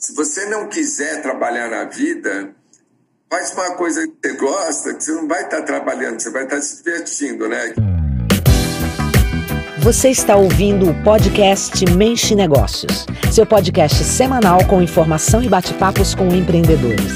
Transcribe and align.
se 0.00 0.14
você 0.14 0.46
não 0.46 0.66
quiser 0.66 1.20
trabalhar 1.20 1.68
na 1.68 1.84
vida, 1.84 2.54
faz 3.28 3.52
uma 3.52 3.74
coisa 3.74 4.08
que 4.08 4.14
você 4.28 4.34
gosta, 4.34 4.94
que 4.94 5.04
você 5.04 5.12
não 5.12 5.28
vai 5.28 5.42
estar 5.42 5.60
trabalhando, 5.60 6.18
você 6.18 6.30
vai 6.30 6.44
estar 6.44 6.58
se 6.62 6.82
divertindo, 6.82 7.46
né? 7.46 7.74
Você 9.82 10.08
está 10.08 10.36
ouvindo 10.36 10.88
o 10.88 11.04
podcast 11.04 11.84
Mente 11.94 12.34
Negócios, 12.34 13.04
seu 13.30 13.44
podcast 13.44 14.02
semanal 14.02 14.66
com 14.66 14.80
informação 14.80 15.42
e 15.42 15.50
bate-papos 15.50 16.14
com 16.14 16.28
empreendedores. 16.28 17.12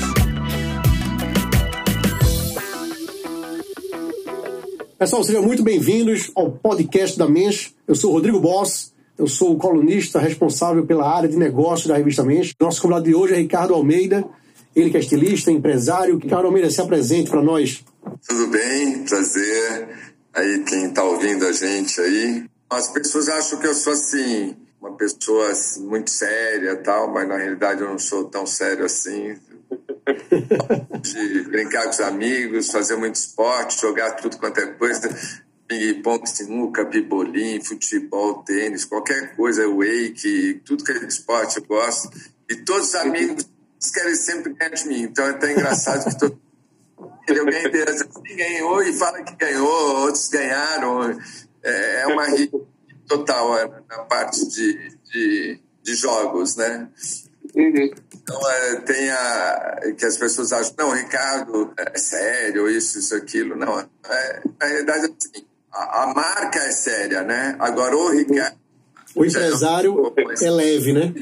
Pessoal, 4.99 5.25
sejam 5.25 5.43
muito 5.43 5.63
bem-vindos 5.63 6.31
ao 6.35 6.53
podcast 6.53 7.19
da 7.19 7.27
Mensch. 7.27 7.73
Eu 7.89 7.95
sou 7.95 8.11
o 8.11 8.13
Rodrigo 8.13 8.41
Boss, 8.41 8.94
eu 9.17 9.27
sou 9.27 9.53
o 9.53 9.59
colunista 9.59 10.19
responsável 10.19 10.85
pela 10.85 11.09
área 11.09 11.29
de 11.29 11.37
negócios 11.37 11.87
da 11.87 11.97
revista 11.97 12.25
Mensch. 12.25 12.53
Nosso 12.61 12.83
convidado 12.83 13.05
de 13.05 13.15
hoje 13.15 13.35
é 13.35 13.37
Ricardo 13.37 13.75
Almeida, 13.75 14.25
ele 14.75 14.91
que 14.91 14.97
é 14.97 15.01
estilista, 15.01 15.53
empresário. 15.53 16.19
Ricardo 16.19 16.47
Almeida, 16.47 16.71
se 16.71 16.81
apresente 16.81 17.31
para 17.31 17.43
nós. 17.43 17.85
Tudo 18.27 18.49
bem, 18.49 19.05
prazer. 19.05 19.89
Aí 20.35 20.65
quem 20.65 20.87
está 20.87 21.05
ouvindo 21.05 21.47
a 21.47 21.53
gente 21.53 22.01
aí. 22.01 22.45
As 22.69 22.89
pessoas 22.93 23.29
acham 23.29 23.59
que 23.61 23.67
eu 23.69 23.75
sou 23.75 23.93
assim, 23.93 24.57
uma 24.81 24.97
pessoa 24.97 25.53
muito 25.83 26.11
séria 26.11 26.77
tal, 26.77 27.13
mas 27.13 27.29
na 27.29 27.37
realidade 27.37 27.83
eu 27.83 27.89
não 27.89 27.99
sou 27.99 28.25
tão 28.25 28.45
sério 28.45 28.85
assim. 28.85 29.37
De 31.01 31.43
brincar 31.43 31.85
com 31.85 31.91
os 31.91 32.01
amigos, 32.01 32.71
fazer 32.71 32.97
muito 32.97 33.15
esporte, 33.15 33.81
jogar 33.81 34.13
tudo 34.13 34.39
quanto 34.39 34.59
é 34.59 34.67
coisa, 34.67 35.09
ping-pong, 35.67 36.27
sinuca, 36.29 36.85
pibolim, 36.87 37.63
futebol, 37.63 38.43
tênis, 38.43 38.85
qualquer 38.85 39.35
coisa, 39.37 39.67
wake, 39.69 40.63
tudo 40.65 40.85
que 40.85 40.93
é 40.93 41.05
esporte 41.07 41.59
eu 41.59 41.65
gosto. 41.65 42.11
E 42.49 42.57
todos 42.57 42.89
os 42.89 42.95
amigos 42.95 43.49
querem 43.93 44.15
sempre 44.15 44.53
ganhar 44.55 44.71
de 44.71 44.89
mim, 44.89 45.03
então 45.03 45.27
é 45.27 45.31
até 45.31 45.53
engraçado 45.53 46.11
que 46.11 46.19
todo 46.19 46.39
eu 47.27 47.45
ganhei. 47.47 47.83
Assim, 47.83 48.37
ganhou 48.37 48.83
e 48.83 48.93
fala 48.93 49.23
que 49.23 49.35
ganhou, 49.37 49.97
outros 50.03 50.29
ganharam. 50.29 51.19
É, 51.63 52.01
é 52.03 52.07
uma 52.07 52.27
total 53.07 53.59
é, 53.59 53.71
na 53.89 53.99
parte 54.05 54.47
de, 54.49 54.97
de, 55.11 55.61
de 55.83 55.95
jogos, 55.95 56.57
né? 56.57 56.89
Então, 57.55 58.51
é, 58.51 58.77
tem 58.81 59.11
a, 59.11 59.81
que 59.97 60.05
as 60.05 60.17
pessoas 60.17 60.53
acham, 60.53 60.75
não, 60.79 60.91
Ricardo, 60.91 61.73
é 61.77 61.97
sério, 61.99 62.69
isso, 62.69 62.99
isso, 62.99 63.15
aquilo. 63.15 63.55
Não, 63.55 63.79
é, 63.79 64.43
na 64.59 64.67
realidade, 64.67 65.07
assim, 65.07 65.47
a, 65.75 66.05
a 66.05 66.15
marca 66.15 66.59
é 66.61 66.71
séria, 66.71 67.23
né? 67.23 67.57
Agora, 67.59 67.97
o 67.97 68.11
Ricardo... 68.11 68.57
O 69.15 69.25
empresário 69.25 70.13
é 70.43 70.51
leve, 70.51 70.93
né? 70.93 71.15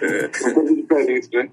é. 0.00 0.28
Diferente, 0.74 1.28
né? 1.32 1.48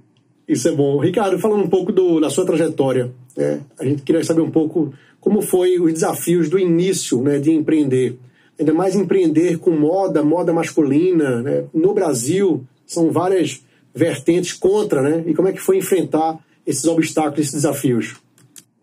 Isso 0.47 0.67
é 0.67 0.71
bom. 0.71 0.97
Ricardo, 0.99 1.37
falando 1.37 1.63
um 1.63 1.69
pouco 1.69 1.91
do, 1.91 2.19
da 2.19 2.29
sua 2.29 2.45
trajetória, 2.45 3.11
né? 3.35 3.61
a 3.77 3.83
gente 3.83 4.01
queria 4.01 4.23
saber 4.23 4.41
um 4.41 4.49
pouco 4.49 4.93
como 5.19 5.41
foi 5.41 5.79
os 5.79 5.91
desafios 5.93 6.49
do 6.49 6.57
início 6.57 7.21
né, 7.21 7.37
de 7.37 7.51
empreender. 7.51 8.17
Ainda 8.57 8.73
mais 8.73 8.95
empreender 8.95 9.59
com 9.59 9.71
moda, 9.71 10.23
moda 10.23 10.53
masculina. 10.53 11.41
Né? 11.43 11.65
No 11.73 11.93
Brasil, 11.93 12.65
são 12.85 13.11
várias 13.11 13.61
vertentes 13.93 14.53
contra, 14.53 15.01
né? 15.01 15.23
E 15.27 15.33
como 15.33 15.47
é 15.47 15.51
que 15.51 15.59
foi 15.59 15.77
enfrentar 15.77 16.39
esses 16.65 16.85
obstáculos, 16.85 17.39
esses 17.39 17.53
desafios? 17.53 18.15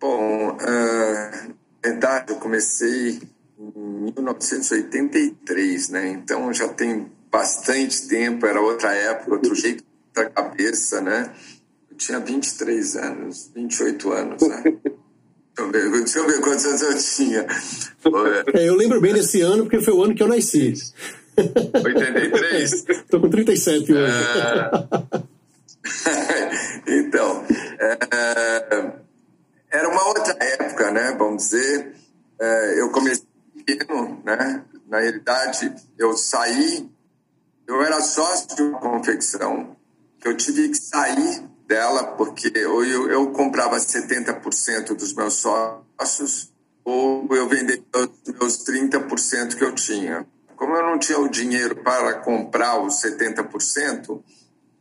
Bom, 0.00 0.50
uh, 0.50 1.44
verdade, 1.84 2.32
eu 2.32 2.36
comecei 2.36 3.20
em 3.58 4.12
1983, 4.16 5.88
né? 5.90 6.08
Então 6.08 6.52
já 6.52 6.68
tem 6.68 7.06
bastante 7.30 8.08
tempo, 8.08 8.46
era 8.46 8.60
outra 8.60 8.94
época, 8.94 9.32
outro 9.32 9.54
jeito 9.54 9.84
da 10.14 10.24
cabeça, 10.30 11.00
né? 11.00 11.30
Eu 11.90 11.96
tinha 11.96 12.18
23 12.20 12.96
anos, 12.96 13.50
28 13.55 14.12
anos, 14.12 14.42
né? 14.42 14.62
Deixa 14.62 14.82
eu, 15.58 15.70
ver, 15.70 15.90
deixa 15.90 16.18
eu 16.18 16.27
ver 16.27 16.40
quantos 16.40 16.64
anos 16.64 16.82
eu 16.82 16.98
tinha. 16.98 17.46
É, 18.55 18.68
eu 18.68 18.74
lembro 18.74 19.00
bem 19.00 19.14
desse 19.14 19.40
ano, 19.40 19.64
porque 19.64 19.80
foi 19.80 19.94
o 19.94 20.02
ano 20.02 20.14
que 20.14 20.23
eu 20.23 20.28
nasci. 20.28 20.74
83? 21.36 22.73
Estou 22.89 23.20
com 23.23 23.30
37 23.30 23.92
hoje. 23.92 24.12
É... 26.86 26.92
então, 26.98 27.44
é... 27.78 27.98
era 29.70 29.89
uma 29.89 30.08
outra 30.08 30.36
época, 30.40 30.90
né? 30.90 31.12
Vamos 31.24 31.45
dizer. 31.45 31.95
É... 32.40 32.80
Eu 32.80 32.90
comecei 32.90 33.27
pequeno, 33.64 34.20
né? 34.24 34.64
Na 34.89 35.01
realidade, 35.01 35.74
eu 35.98 36.17
saí, 36.17 36.89
eu 37.67 37.83
era 37.83 38.01
sócio 38.01 38.55
de 38.55 38.62
uma 38.62 38.79
confecção, 38.79 39.77
eu 40.23 40.36
tive 40.36 40.68
que 40.68 40.77
sair 40.77 41.42
dela 41.67 42.05
porque 42.17 42.52
ou 42.67 42.85
eu, 42.85 43.11
eu 43.11 43.30
comprava 43.33 43.77
70% 43.77 44.95
dos 44.95 45.14
meus 45.14 45.35
sócios 45.35 46.52
ou 46.85 47.27
eu 47.35 47.48
vendia 47.48 47.83
os 47.95 48.35
meus 48.35 48.64
30% 48.64 49.56
que 49.56 49.64
eu 49.64 49.74
tinha. 49.74 50.27
Como 50.55 50.77
eu 50.77 50.83
não 50.83 50.98
tinha 50.98 51.18
o 51.18 51.29
dinheiro 51.29 51.77
para 51.77 52.20
comprar 52.20 52.80
os 52.80 53.02
70%, 53.02 54.23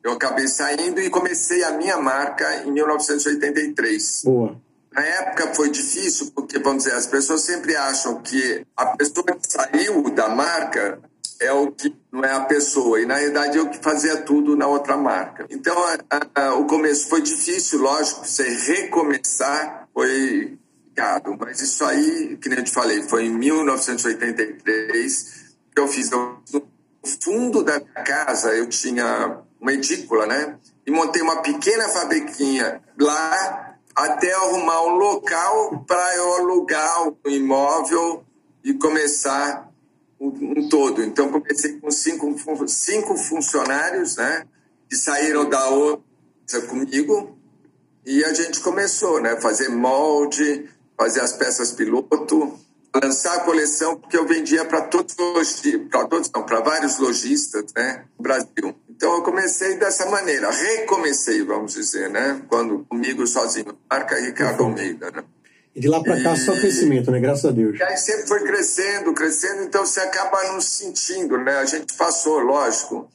eu 0.03 0.11
acabei 0.11 0.47
saindo 0.47 0.99
e 0.99 1.09
comecei 1.09 1.63
a 1.63 1.71
minha 1.71 1.97
marca 1.97 2.63
em 2.65 2.71
1983. 2.71 4.21
Boa. 4.25 4.61
Na 4.93 5.01
época 5.01 5.53
foi 5.55 5.69
difícil 5.69 6.31
porque, 6.35 6.59
vamos 6.59 6.83
dizer, 6.83 6.95
as 6.95 7.07
pessoas 7.07 7.41
sempre 7.41 7.75
acham 7.75 8.21
que 8.21 8.65
a 8.77 8.85
pessoa 8.95 9.25
que 9.25 9.51
saiu 9.51 10.09
da 10.11 10.29
marca 10.29 10.99
é 11.39 11.51
o 11.51 11.71
que 11.71 11.93
não 12.11 12.23
é 12.23 12.31
a 12.31 12.41
pessoa 12.41 13.01
e 13.01 13.05
na 13.05 13.15
realidade 13.15 13.57
eu 13.57 13.69
que 13.69 13.79
fazia 13.79 14.17
tudo 14.17 14.55
na 14.55 14.67
outra 14.67 14.95
marca. 14.95 15.45
Então 15.49 15.75
a, 15.77 15.97
a, 16.35 16.55
o 16.55 16.65
começo 16.65 17.09
foi 17.09 17.21
difícil, 17.21 17.79
lógico, 17.79 18.25
você 18.25 18.43
recomeçar 18.43 19.89
foi 19.93 20.57
complicado, 20.93 21.35
mas 21.39 21.61
isso 21.61 21.83
aí, 21.83 22.37
que 22.37 22.47
nem 22.47 22.59
eu 22.59 22.63
te 22.63 22.71
falei, 22.71 23.01
foi 23.03 23.25
em 23.25 23.31
1983 23.31 25.43
que 25.73 25.81
eu 25.81 25.87
fiz. 25.87 26.11
No 26.11 26.43
fundo 27.21 27.63
da 27.63 27.79
minha 27.79 28.03
casa 28.03 28.53
eu 28.53 28.69
tinha 28.69 29.39
uma 29.59 29.73
edícula, 29.73 30.27
né? 30.27 30.55
E 30.85 30.91
montei 30.91 31.21
uma 31.21 31.41
pequena 31.41 31.89
fabriquinha 31.89 32.81
lá 32.99 33.62
até 33.95 34.33
arrumar 34.33 34.83
um 34.83 34.95
local 34.95 35.83
para 35.87 36.15
eu 36.15 36.35
alugar 36.35 37.09
o 37.09 37.29
imóvel 37.29 38.23
e 38.63 38.73
começar 38.73 39.71
um, 40.19 40.27
um, 40.27 40.69
todo. 40.69 41.03
Então, 41.03 41.29
comecei 41.29 41.79
com 41.79 41.91
cinco, 41.91 42.67
cinco 42.67 43.15
funcionários, 43.17 44.15
né? 44.15 44.45
Que 44.89 44.95
saíram 44.95 45.47
da 45.47 45.67
outra 45.69 46.61
comigo 46.67 47.37
e 48.05 48.23
a 48.23 48.33
gente 48.33 48.59
começou, 48.59 49.21
né? 49.21 49.39
Fazer 49.39 49.69
molde, 49.69 50.69
fazer 50.97 51.21
as 51.21 51.33
peças 51.33 51.71
piloto, 51.71 52.59
lançar 52.95 53.35
a 53.35 53.39
coleção 53.41 53.97
porque 53.97 54.17
eu 54.17 54.27
vendia 54.27 54.65
para 54.65 54.81
todos 54.81 55.15
para 55.89 56.05
todos 56.05 56.29
não, 56.33 56.43
para 56.43 56.59
vários 56.59 56.99
lojistas, 56.99 57.65
né, 57.75 58.05
no 58.17 58.23
Brasil. 58.23 58.75
Então 58.89 59.15
eu 59.15 59.23
comecei 59.23 59.77
dessa 59.77 60.09
maneira, 60.09 60.51
recomecei, 60.51 61.43
vamos 61.43 61.73
dizer, 61.73 62.09
né, 62.09 62.41
quando 62.47 62.85
comigo 62.85 63.25
sozinho, 63.25 63.77
marca 63.89 64.19
Ricardo 64.19 64.61
uhum. 64.61 64.69
Almeida, 64.69 65.11
né? 65.11 65.23
E 65.75 65.79
de 65.79 65.87
lá 65.87 66.03
para 66.03 66.21
cá 66.21 66.35
só 66.35 66.53
crescimento, 66.53 67.09
né? 67.09 67.19
Graças 67.19 67.45
a 67.45 67.51
Deus. 67.51 67.79
E 67.79 67.81
aí 67.81 67.97
sempre 67.97 68.27
foi 68.27 68.43
crescendo, 68.43 69.11
crescendo, 69.11 69.63
então 69.63 69.83
você 69.83 70.01
acaba 70.01 70.43
não 70.51 70.61
sentindo, 70.61 71.35
né? 71.37 71.57
A 71.57 71.65
gente 71.65 71.95
passou, 71.95 72.39
lógico, 72.39 73.09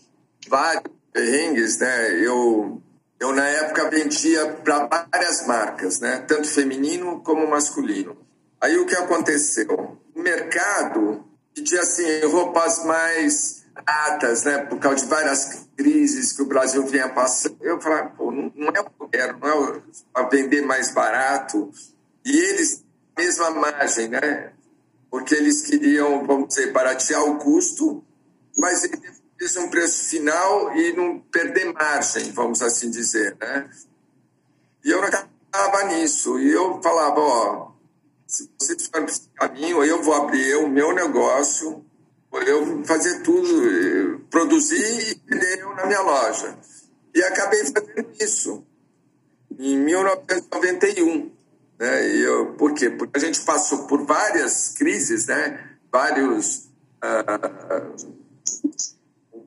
vários 0.49 0.83
perrengues, 1.13 1.79
né? 1.79 2.21
Eu 2.21 2.83
eu 3.21 3.33
na 3.33 3.47
época 3.47 3.91
vendia 3.91 4.47
para 4.65 4.87
várias 4.87 5.47
marcas, 5.47 6.01
né? 6.01 6.25
Tanto 6.27 6.49
feminino 6.49 7.21
como 7.21 7.49
masculino. 7.49 8.17
Aí 8.61 8.77
o 8.79 8.87
que 8.87 8.95
aconteceu? 8.95 9.99
O 10.15 10.21
mercado 10.21 11.25
pedia 11.55 11.81
assim, 11.81 12.21
roupas 12.27 12.85
mais 12.85 13.65
baratas, 13.75 14.45
né? 14.45 14.59
Por 14.59 14.79
causa 14.79 15.05
de 15.05 15.11
várias 15.11 15.67
crises 15.77 16.33
que 16.33 16.43
o 16.43 16.47
Brasil 16.47 16.85
vinha 16.87 17.09
passando. 17.09 17.57
Eu 17.61 17.81
falava, 17.81 18.11
pô, 18.11 18.31
não, 18.31 18.53
não 18.55 18.69
é 18.69 18.81
o 18.81 18.85
que 18.85 18.91
eu 19.01 19.09
quero, 19.09 19.39
não 19.39 19.77
é 19.77 19.83
para 20.13 20.29
vender 20.29 20.63
mais 20.63 20.91
barato. 20.91 21.71
E 22.25 22.37
eles, 22.37 22.85
mesma 23.17 23.51
margem, 23.51 24.09
né? 24.09 24.53
Porque 25.11 25.35
eles 25.35 25.63
queriam, 25.63 26.27
vamos 26.27 26.49
dizer, 26.49 26.73
baratear 26.73 27.25
o 27.25 27.39
custo, 27.39 28.05
mas 28.57 28.85
eles 29.41 29.57
um 29.57 29.69
preço 29.69 30.09
final 30.11 30.77
e 30.77 30.93
não 30.95 31.21
perder 31.21 31.73
margem, 31.73 32.33
vamos 32.33 32.61
assim 32.61 32.91
dizer, 32.91 33.37
né? 33.41 33.71
E 34.85 34.91
eu 34.91 35.01
não 35.01 35.09
acabava 35.09 35.85
nisso. 35.95 36.39
E 36.39 36.51
eu 36.51 36.81
falava, 36.83 37.21
ó, 37.21 37.68
se 38.29 38.51
vocês 38.59 38.87
forem 38.89 39.07
para 39.07 39.15
esse 39.15 39.29
caminho, 39.35 39.83
eu 39.83 40.03
vou 40.03 40.13
abrir 40.13 40.57
o 40.57 40.69
meu 40.69 40.93
negócio, 40.93 41.83
eu 42.47 42.85
fazer 42.85 43.23
tudo, 43.23 44.21
produzir 44.31 44.77
e 44.77 45.23
vender 45.27 45.65
na 45.75 45.87
minha 45.87 46.03
loja. 46.03 46.59
E 47.15 47.23
acabei 47.23 47.65
fazendo 47.65 48.13
isso 48.21 48.67
em 49.59 49.79
1991. 49.79 51.33
Né? 51.79 52.09
E 52.09 52.21
eu, 52.21 52.53
por 52.53 52.75
quê? 52.75 52.91
Porque 52.91 53.19
a 53.19 53.21
gente 53.21 53.41
passou 53.41 53.87
por 53.87 54.05
várias 54.05 54.75
crises, 54.77 55.27
né? 55.27 55.77
vários. 55.91 56.69
Uh, 57.03 58.29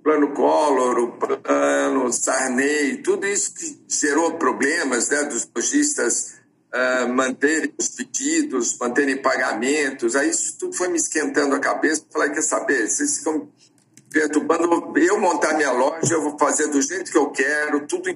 plano 0.04 0.34
Collor, 0.34 0.98
o 0.98 1.12
plano 1.12 2.12
Sarney, 2.12 2.98
tudo 3.04 3.28
isso 3.28 3.54
que 3.54 3.80
gerou 3.88 4.34
problemas 4.40 5.10
né, 5.10 5.26
dos 5.26 5.48
lojistas 5.56 6.41
uh, 6.74 7.08
manterem 7.10 7.74
os 7.78 7.90
pedidos, 7.90 8.78
manterem 8.80 9.22
pagamentos, 9.22 10.16
aí 10.16 10.30
isso 10.30 10.58
tudo 10.58 10.74
foi 10.76 10.88
me 10.88 10.98
esquentando 10.98 11.56
a 11.56 11.60
cabeça. 11.60 12.06
Falei, 12.12 12.32
quer 12.32 12.42
saber, 12.42 12.88
vocês 12.88 13.18
ficam 13.18 13.50
perturbando, 14.10 14.98
eu 14.98 15.20
montar 15.20 15.54
minha 15.56 15.72
loja, 15.72 16.14
eu 16.14 16.22
vou 16.22 16.38
fazer 16.38 16.68
do 16.68 16.82
jeito 16.82 17.12
que 17.12 17.18
eu 17.18 17.30
quero, 17.30 17.88
tudo 17.88 18.10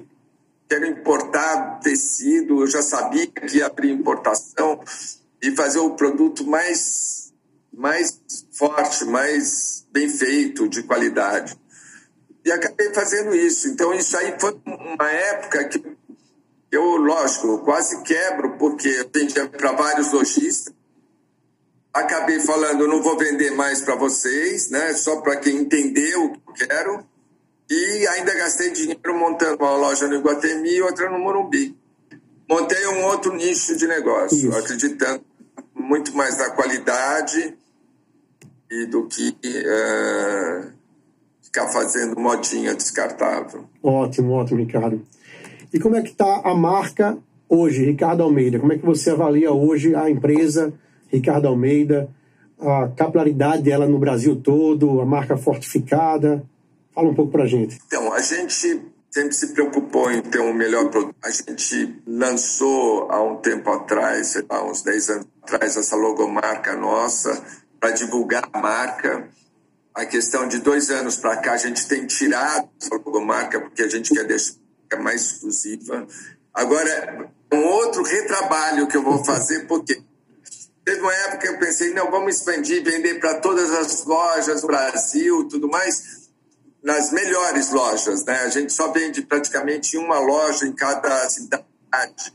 quero 0.68 0.86
importar 0.86 1.78
tecido, 1.80 2.62
eu 2.62 2.66
já 2.66 2.82
sabia 2.82 3.26
que 3.26 3.58
ia 3.58 3.66
abrir 3.66 3.90
importação 3.90 4.80
e 5.40 5.52
fazer 5.52 5.78
o 5.78 5.94
produto 5.94 6.44
mais, 6.44 7.32
mais 7.72 8.20
forte, 8.52 9.04
mais 9.04 9.86
bem 9.92 10.08
feito, 10.08 10.68
de 10.68 10.82
qualidade. 10.82 11.56
E 12.44 12.50
acabei 12.50 12.92
fazendo 12.92 13.34
isso. 13.34 13.68
Então, 13.68 13.92
isso 13.94 14.16
aí 14.16 14.34
foi 14.38 14.60
uma 14.66 15.10
época 15.10 15.64
que 15.64 15.78
eu, 16.76 16.96
lógico, 16.96 17.58
quase 17.58 18.02
quebro, 18.02 18.56
porque 18.58 18.88
eu 18.88 19.10
vendia 19.12 19.48
para 19.48 19.72
vários 19.72 20.12
lojistas. 20.12 20.74
Acabei 21.92 22.40
falando, 22.40 22.86
não 22.86 23.02
vou 23.02 23.16
vender 23.16 23.52
mais 23.52 23.80
para 23.80 23.94
vocês, 23.94 24.68
né? 24.70 24.92
Só 24.92 25.20
para 25.22 25.36
quem 25.36 25.56
entendeu 25.56 26.26
o 26.26 26.32
que 26.32 26.64
eu 26.64 26.68
quero. 26.68 27.06
E 27.70 28.06
ainda 28.08 28.34
gastei 28.34 28.70
dinheiro 28.70 29.18
montando 29.18 29.64
uma 29.64 29.76
loja 29.76 30.06
no 30.06 30.14
Iguatemi 30.16 30.74
e 30.74 30.82
outra 30.82 31.10
no 31.10 31.18
Morumbi. 31.18 31.74
Montei 32.48 32.86
um 32.86 33.04
outro 33.04 33.34
nicho 33.34 33.76
de 33.76 33.86
negócio, 33.88 34.50
Isso. 34.50 34.56
acreditando 34.56 35.24
muito 35.74 36.16
mais 36.16 36.38
na 36.38 36.50
qualidade 36.50 37.56
e 38.70 38.86
do 38.86 39.06
que 39.08 39.30
uh, 39.30 40.70
ficar 41.42 41.68
fazendo 41.68 42.20
modinha 42.20 42.74
descartável. 42.74 43.64
Ótimo, 43.82 44.32
ótimo, 44.32 44.60
Ricardo. 44.60 45.04
E 45.76 45.78
como 45.78 45.94
é 45.94 46.00
que 46.00 46.08
está 46.08 46.40
a 46.42 46.54
marca 46.54 47.18
hoje, 47.46 47.84
Ricardo 47.84 48.22
Almeida? 48.22 48.58
Como 48.58 48.72
é 48.72 48.78
que 48.78 48.86
você 48.86 49.10
avalia 49.10 49.52
hoje 49.52 49.94
a 49.94 50.08
empresa 50.08 50.72
Ricardo 51.08 51.48
Almeida, 51.48 52.08
a 52.58 52.88
capilaridade 52.96 53.62
dela 53.62 53.86
no 53.86 53.98
Brasil 53.98 54.36
todo, 54.36 55.02
a 55.02 55.04
marca 55.04 55.36
fortificada? 55.36 56.42
Fala 56.94 57.10
um 57.10 57.14
pouco 57.14 57.30
para 57.30 57.42
a 57.42 57.46
gente. 57.46 57.78
Então, 57.86 58.10
a 58.10 58.22
gente 58.22 58.54
sempre 59.10 59.34
se 59.34 59.52
preocupou 59.52 60.10
em 60.10 60.22
ter 60.22 60.40
um 60.40 60.54
melhor 60.54 60.88
produto. 60.88 61.14
A 61.22 61.28
gente 61.30 62.02
lançou 62.06 63.12
há 63.12 63.22
um 63.22 63.36
tempo 63.36 63.68
atrás, 63.68 64.28
sei 64.28 64.46
lá, 64.48 64.66
uns 64.66 64.80
10 64.80 65.10
anos 65.10 65.26
atrás, 65.42 65.76
essa 65.76 65.94
logomarca 65.94 66.74
nossa 66.74 67.44
para 67.78 67.90
divulgar 67.90 68.48
a 68.50 68.58
marca. 68.58 69.28
A 69.94 70.06
questão 70.06 70.48
de 70.48 70.56
dois 70.56 70.88
anos 70.88 71.18
para 71.18 71.36
cá, 71.36 71.52
a 71.52 71.58
gente 71.58 71.86
tem 71.86 72.06
tirado 72.06 72.66
essa 72.80 72.94
logomarca 72.94 73.60
porque 73.60 73.82
a 73.82 73.88
gente 73.90 74.14
quer 74.14 74.24
deixar 74.24 74.64
mais 74.94 75.22
exclusiva. 75.22 76.06
Agora, 76.54 77.30
um 77.52 77.64
outro 77.64 78.02
retrabalho 78.02 78.86
que 78.86 78.96
eu 78.96 79.02
vou 79.02 79.24
fazer, 79.24 79.66
porque 79.66 80.00
teve 80.84 81.00
uma 81.00 81.14
época 81.14 81.38
que 81.38 81.48
eu 81.48 81.58
pensei, 81.58 81.92
não, 81.92 82.10
vamos 82.10 82.36
expandir, 82.36 82.84
vender 82.84 83.18
para 83.18 83.40
todas 83.40 83.70
as 83.72 84.04
lojas 84.04 84.60
do 84.60 84.68
Brasil 84.68 85.48
tudo 85.48 85.68
mais 85.68 86.26
nas 86.86 87.10
melhores 87.10 87.72
lojas, 87.72 88.24
né? 88.24 88.42
A 88.42 88.48
gente 88.48 88.72
só 88.72 88.92
vende 88.92 89.20
praticamente 89.22 89.96
uma 89.96 90.20
loja 90.20 90.66
em 90.66 90.72
cada 90.72 91.28
cidade 91.28 92.32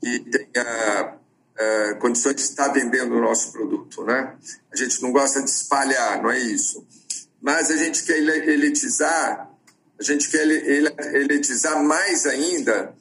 que 0.00 0.20
tenha 0.20 1.16
uh, 1.16 1.98
condições 1.98 2.36
de 2.36 2.42
estar 2.42 2.68
vendendo 2.68 3.16
o 3.16 3.20
nosso 3.20 3.50
produto, 3.50 4.04
né? 4.04 4.36
A 4.72 4.76
gente 4.76 5.02
não 5.02 5.10
gosta 5.10 5.42
de 5.42 5.50
espalhar, 5.50 6.22
não 6.22 6.30
é 6.30 6.38
isso. 6.38 6.86
Mas 7.42 7.68
a 7.68 7.76
gente 7.76 8.04
quer 8.04 8.18
elitizar, 8.18 9.49
a 10.00 10.02
gente 10.02 10.30
quer 10.30 10.46
elitizar 11.14 11.84
mais 11.84 12.24
ainda, 12.24 12.94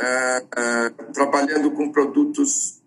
uh, 0.00 0.44
uh, 0.44 1.12
trabalhando 1.12 1.72
com 1.72 1.90
produtos 1.90 2.80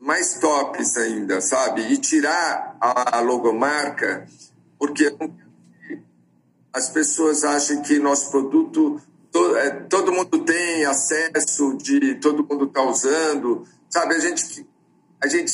mais 0.00 0.38
tops 0.38 0.96
ainda, 0.96 1.40
sabe? 1.42 1.82
E 1.92 1.98
tirar 1.98 2.78
a 2.80 3.20
logomarca, 3.20 4.26
porque 4.78 5.14
as 6.72 6.88
pessoas 6.88 7.44
acham 7.44 7.82
que 7.82 7.98
nosso 7.98 8.30
produto 8.30 9.02
todo, 9.30 9.56
é, 9.58 9.70
todo 9.70 10.12
mundo 10.12 10.44
tem 10.44 10.86
acesso, 10.86 11.76
de 11.76 12.14
todo 12.14 12.46
mundo 12.48 12.64
está 12.64 12.82
usando, 12.82 13.66
sabe? 13.90 14.14
A 14.14 14.18
gente, 14.18 14.66
a 15.22 15.26
gente 15.26 15.52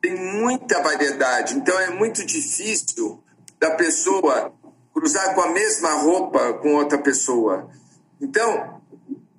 tem 0.00 0.14
muita 0.14 0.80
variedade, 0.82 1.56
então 1.56 1.76
é 1.80 1.90
muito 1.90 2.24
difícil 2.24 3.20
da 3.58 3.72
pessoa 3.72 4.52
cruzar 5.06 5.34
com 5.36 5.40
a 5.40 5.52
mesma 5.52 5.92
roupa 5.94 6.54
com 6.54 6.74
outra 6.74 6.98
pessoa. 6.98 7.70
Então, 8.20 8.82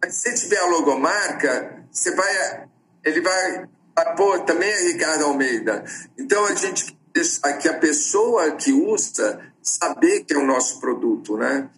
se 0.10 0.34
tiver 0.36 0.60
a 0.60 0.68
logomarca, 0.68 1.84
você 1.92 2.16
vai, 2.16 2.68
ele 3.04 3.19
vai, 3.19 3.68
pô, 4.16 4.40
também 4.40 4.69
é 4.69 4.88
Ricardo 4.88 5.25
Almeida. 5.25 5.84
Então 6.18 6.46
a 6.46 6.56
gente 6.56 6.98
deixar 7.14 7.58
que 7.58 7.68
a 7.68 7.78
pessoa 7.78 8.52
que 8.52 8.72
usa 8.72 9.42
saber 9.62 10.24
que 10.24 10.34
é 10.34 10.38
o 10.38 10.46
nosso 10.46 10.80
produto, 10.80 11.36
né? 11.36 11.69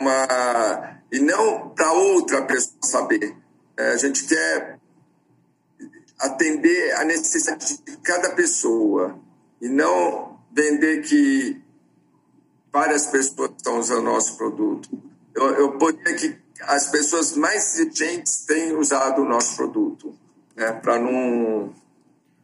Uma... 0.00 0.98
E 1.12 1.20
não 1.20 1.68
para 1.70 1.92
outra 1.92 2.42
pessoa 2.42 2.74
saber. 2.82 3.36
É, 3.76 3.92
a 3.92 3.96
gente 3.96 4.24
quer 4.24 4.80
atender 6.18 6.96
a 6.96 7.04
necessidade 7.04 7.78
de 7.84 7.96
cada 7.98 8.30
pessoa 8.30 9.16
e 9.62 9.68
não 9.68 10.40
vender 10.52 11.02
que 11.02 11.67
várias 12.72 13.06
pessoas 13.06 13.50
estão 13.56 13.78
usando 13.78 14.00
o 14.00 14.04
nosso 14.04 14.36
produto. 14.36 14.88
Eu, 15.34 15.50
eu 15.54 15.72
poderia 15.72 16.14
que 16.14 16.36
as 16.62 16.90
pessoas 16.90 17.36
mais 17.36 17.78
exigentes 17.78 18.44
têm 18.44 18.74
usado 18.76 19.22
o 19.22 19.28
nosso 19.28 19.56
produto, 19.56 20.14
né? 20.56 20.72
para 20.72 20.98
não 20.98 21.72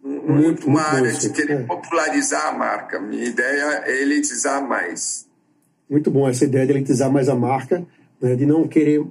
muito, 0.05 0.67
uma 0.67 0.83
área 0.83 1.13
de 1.13 1.31
querer 1.31 1.61
é. 1.61 1.63
popularizar 1.63 2.49
a 2.49 2.53
marca. 2.53 3.01
Minha 3.01 3.25
ideia 3.25 3.85
é 3.87 4.03
elitizar 4.03 4.67
mais. 4.67 5.27
Muito 5.89 6.11
bom 6.11 6.29
essa 6.29 6.45
ideia 6.45 6.67
de 6.67 6.73
elitizar 6.73 7.11
mais 7.11 7.29
a 7.29 7.35
marca, 7.35 7.85
né, 8.21 8.37
de 8.37 8.45
não 8.45 8.69
querer 8.69 9.03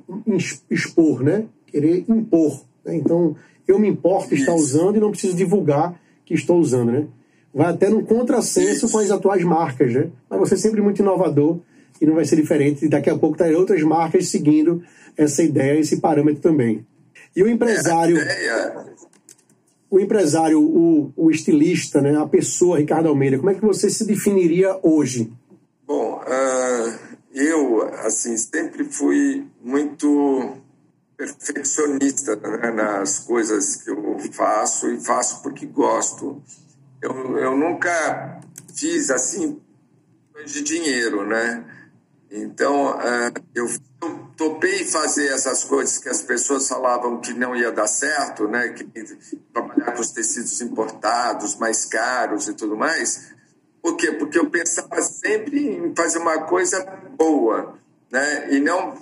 expor, 0.69 1.23
né? 1.23 1.45
Querer 1.65 2.05
impor. 2.07 2.63
Né? 2.85 2.95
Então, 2.95 3.35
eu 3.67 3.79
me 3.79 3.87
importo 3.87 4.35
estar 4.35 4.53
usando 4.53 4.97
e 4.97 4.99
não 4.99 5.09
preciso 5.09 5.35
divulgar 5.35 5.99
que 6.25 6.35
estou 6.35 6.59
usando, 6.59 6.91
né? 6.91 7.07
Vai 7.53 7.71
até 7.71 7.89
no 7.89 8.03
contrassenso 8.03 8.89
com 8.89 8.97
as 8.97 9.11
atuais 9.11 9.43
marcas, 9.43 9.93
né? 9.93 10.09
Mas 10.29 10.39
você 10.39 10.55
é 10.55 10.57
sempre 10.57 10.81
muito 10.81 11.01
inovador 11.01 11.59
e 12.01 12.05
não 12.05 12.15
vai 12.15 12.25
ser 12.25 12.35
diferente. 12.35 12.87
Daqui 12.87 13.09
a 13.09 13.17
pouco 13.17 13.37
terá 13.37 13.57
outras 13.57 13.81
marcas 13.83 14.29
seguindo 14.29 14.83
essa 15.15 15.43
ideia, 15.43 15.79
esse 15.79 15.97
parâmetro 15.97 16.41
também. 16.41 16.85
E 17.35 17.43
o 17.43 17.47
empresário. 17.47 18.17
É, 18.17 18.85
o 19.89 19.99
empresário, 19.99 20.59
o, 20.59 21.13
o 21.15 21.29
estilista, 21.29 22.01
né, 22.01 22.17
a 22.17 22.25
pessoa 22.25 22.79
Ricardo 22.79 23.09
Almeida, 23.09 23.37
como 23.37 23.51
é 23.51 23.53
que 23.53 23.61
você 23.61 23.91
se 23.91 24.03
definiria 24.05 24.79
hoje? 24.81 25.31
Bom, 25.85 26.19
uh, 26.19 26.99
eu, 27.31 27.83
assim, 28.03 28.35
sempre 28.35 28.85
fui 28.85 29.45
muito 29.63 30.57
perfeccionista 31.15 32.35
né, 32.35 32.71
nas 32.71 33.19
coisas 33.19 33.75
que 33.75 33.91
eu 33.91 34.17
faço 34.31 34.89
e 34.89 34.99
faço 34.99 35.43
porque 35.43 35.67
gosto. 35.67 36.41
Eu, 37.03 37.37
eu 37.37 37.57
nunca 37.57 38.39
fiz, 38.73 39.11
assim, 39.11 39.61
de 40.45 40.61
dinheiro, 40.61 41.27
né? 41.27 41.65
Então, 42.31 42.91
uh, 42.91 43.43
eu 43.53 43.67
topei 44.37 44.85
fazer 44.85 45.27
essas 45.27 45.65
coisas 45.65 45.97
que 45.97 46.07
as 46.07 46.21
pessoas 46.21 46.65
falavam 46.65 47.19
que 47.19 47.33
não 47.33 47.53
ia 47.53 47.73
dar 47.73 47.87
certo, 47.87 48.47
né? 48.47 48.69
Que 48.69 48.85
trabalhar 49.53 49.91
com 49.91 50.01
os 50.01 50.11
tecidos 50.11 50.61
importados, 50.61 51.57
mais 51.57 51.83
caros 51.83 52.47
e 52.47 52.53
tudo 52.53 52.77
mais. 52.77 53.33
Por 53.81 53.97
quê? 53.97 54.13
Porque 54.13 54.39
eu 54.39 54.49
pensava 54.49 55.01
sempre 55.01 55.75
em 55.75 55.93
fazer 55.93 56.19
uma 56.19 56.43
coisa 56.43 56.85
boa, 57.17 57.77
né? 58.09 58.49
E 58.49 58.61
não 58.61 58.97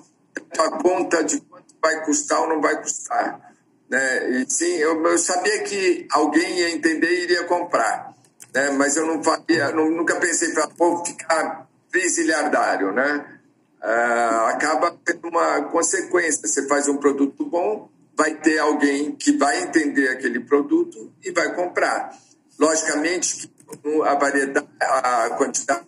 a 0.57 0.71
conta 0.81 1.23
de 1.23 1.39
quanto 1.41 1.75
vai 1.79 2.03
custar 2.03 2.41
ou 2.41 2.49
não 2.49 2.59
vai 2.59 2.81
custar, 2.81 3.50
né? 3.91 4.29
E 4.31 4.49
sim, 4.49 4.77
eu, 4.77 5.05
eu 5.05 5.17
sabia 5.19 5.61
que 5.63 6.07
alguém 6.09 6.59
ia 6.59 6.71
entender 6.71 7.11
e 7.11 7.23
iria 7.23 7.43
comprar, 7.43 8.15
né? 8.53 8.71
Mas 8.71 8.95
eu 8.95 9.05
não 9.05 9.21
faria, 9.21 9.71
nunca 9.71 10.15
pensei 10.15 10.53
para 10.53 10.69
ficar 11.05 11.69
trilhardário, 11.91 12.91
né? 12.93 13.39
uh, 13.81 14.45
acaba 14.47 14.95
tendo 15.03 15.27
uma 15.27 15.63
consequência. 15.63 16.47
Você 16.47 16.67
faz 16.67 16.87
um 16.87 16.97
produto 16.97 17.45
bom, 17.45 17.89
vai 18.15 18.35
ter 18.35 18.59
alguém 18.59 19.15
que 19.15 19.31
vai 19.33 19.63
entender 19.63 20.09
aquele 20.09 20.39
produto 20.39 21.11
e 21.23 21.31
vai 21.31 21.53
comprar. 21.55 22.15
Logicamente 22.59 23.51
a 24.05 24.15
variedade, 24.15 24.67
a 24.79 25.29
quantidade 25.31 25.87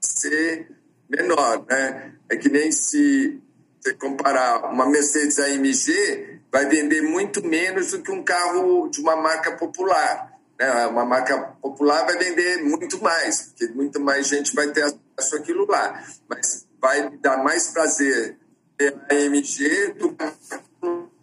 ser 0.00 0.68
menor, 1.08 1.64
né? 1.68 2.12
É 2.30 2.36
que 2.36 2.48
nem 2.48 2.72
se 2.72 3.40
você 3.80 3.92
comparar 3.94 4.70
uma 4.72 4.86
Mercedes 4.86 5.38
AMG 5.38 6.33
vai 6.54 6.68
vender 6.68 7.02
muito 7.02 7.44
menos 7.44 7.90
do 7.90 8.00
que 8.00 8.12
um 8.12 8.22
carro 8.22 8.86
de 8.86 9.00
uma 9.00 9.16
marca 9.16 9.56
popular. 9.56 10.38
Né? 10.56 10.86
Uma 10.86 11.04
marca 11.04 11.36
popular 11.60 12.06
vai 12.06 12.16
vender 12.16 12.62
muito 12.62 13.02
mais, 13.02 13.42
porque 13.48 13.74
muito 13.74 13.98
mais 13.98 14.28
gente 14.28 14.54
vai 14.54 14.70
ter 14.70 14.82
acesso 14.82 15.34
àquilo 15.34 15.66
lá. 15.66 16.04
Mas 16.30 16.64
vai 16.80 17.10
dar 17.20 17.42
mais 17.42 17.72
prazer 17.72 18.36
ter 18.78 18.94
a 18.94 19.14
AMG 19.14 19.94
do 19.98 20.12
que 20.12 20.24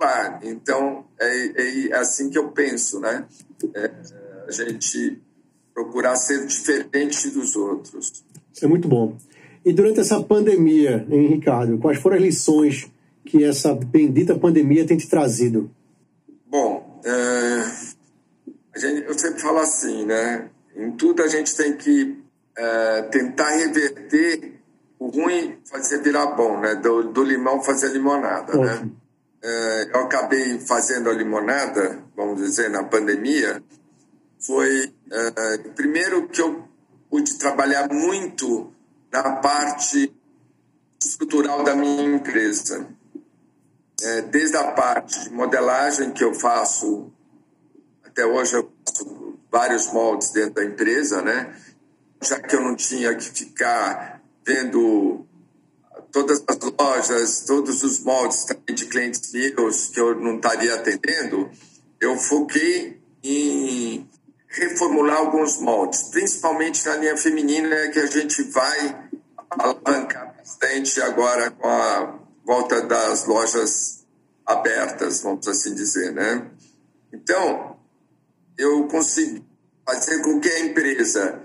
a 0.02 0.40
Então, 0.44 1.06
é, 1.18 1.88
é, 1.88 1.96
assim 1.96 2.30
que 2.30 2.38
eu 2.38 2.50
penso, 2.50 3.00
né? 3.00 3.26
É, 3.74 3.90
a 4.50 4.52
gente 4.52 5.18
procurar 5.74 6.18
ser 6.18 6.46
diferente 6.46 7.30
dos 7.30 7.56
outros. 7.56 8.22
É 8.62 8.68
muito 8.68 8.86
bom. 8.86 9.16
E 9.64 9.72
durante 9.72 10.02
essa 10.02 10.22
pandemia, 10.22 11.08
hein, 11.10 11.28
Ricardo, 11.28 11.78
quais 11.78 12.02
foram 12.02 12.18
as 12.18 12.22
lições 12.22 12.92
que 13.32 13.46
essa 13.46 13.74
bendita 13.74 14.38
pandemia 14.38 14.86
tem 14.86 14.98
te 14.98 15.08
trazido? 15.08 15.72
Bom, 16.46 17.00
é, 17.06 18.78
gente, 18.78 19.08
eu 19.08 19.18
sempre 19.18 19.40
falo 19.42 19.60
assim, 19.60 20.06
né? 20.06 20.50
Em 20.76 20.92
tudo 20.92 21.24
a 21.24 21.28
gente 21.30 21.56
tem 21.56 21.78
que 21.78 22.22
é, 22.58 23.04
tentar 23.04 23.52
reverter 23.52 24.60
o 25.00 25.08
ruim, 25.08 25.58
fazer 25.64 26.02
virar 26.04 26.26
bom, 26.36 26.60
né? 26.60 26.76
Do, 26.76 27.04
do 27.04 27.24
limão 27.24 27.64
fazer 27.64 27.94
limonada, 27.94 28.54
né? 28.58 28.74
Ótimo. 28.74 28.86
né? 28.86 28.92
É, 29.44 29.92
eu 29.94 30.02
acabei 30.02 30.60
fazendo 30.60 31.10
a 31.10 31.14
limonada, 31.14 32.04
vamos 32.16 32.42
dizer, 32.42 32.70
na 32.70 32.84
pandemia, 32.84 33.64
foi 34.40 34.94
é, 35.10 35.58
primeiro 35.70 36.28
que 36.28 36.42
eu 36.42 36.66
pude 37.10 37.38
trabalhar 37.38 37.88
muito 37.88 38.74
na 39.10 39.38
parte 39.38 40.14
estrutural 41.02 41.64
da 41.64 41.74
minha 41.74 42.04
empresa. 42.04 42.88
É, 44.04 44.22
desde 44.24 44.58
a 44.58 44.72
parte 44.72 45.20
de 45.24 45.30
modelagem 45.32 46.12
que 46.12 46.24
eu 46.24 46.34
faço, 46.34 47.12
até 48.04 48.26
hoje 48.26 48.56
eu 48.56 48.72
faço 48.86 49.40
vários 49.52 49.88
moldes 49.92 50.32
dentro 50.32 50.56
da 50.56 50.64
empresa, 50.64 51.22
né? 51.22 51.56
Já 52.22 52.40
que 52.40 52.56
eu 52.56 52.62
não 52.62 52.76
tinha 52.76 53.14
que 53.16 53.26
ficar 53.26 54.22
vendo 54.46 55.26
todas 56.12 56.44
as 56.48 56.58
lojas, 56.80 57.42
todos 57.42 57.84
os 57.84 58.00
moldes 58.00 58.46
de 58.68 58.86
clientes 58.86 59.32
meus 59.32 59.88
que 59.88 60.00
eu 60.00 60.16
não 60.20 60.36
estaria 60.36 60.76
atendendo, 60.76 61.50
eu 62.00 62.18
foquei 62.18 63.02
em 63.24 64.10
reformular 64.48 65.18
alguns 65.18 65.58
moldes, 65.60 66.04
principalmente 66.04 66.86
na 66.86 66.96
linha 66.98 67.18
feminina, 67.18 67.88
que 67.90 68.00
a 68.00 68.06
gente 68.06 68.44
vai 68.44 69.10
alavancar 69.50 70.36
bastante 70.38 71.02
agora 71.02 71.52
com 71.52 71.68
a 71.68 72.21
volta 72.52 72.82
das 72.82 73.26
lojas 73.28 74.06
abertas, 74.46 75.22
vamos 75.22 75.48
assim 75.48 75.74
dizer, 75.74 76.12
né? 76.12 76.52
Então, 77.14 77.78
eu 78.58 78.90
consegui 78.90 79.42
fazer 79.86 80.22
com 80.22 80.38
que 80.42 80.50
a 80.50 80.60
empresa, 80.60 81.42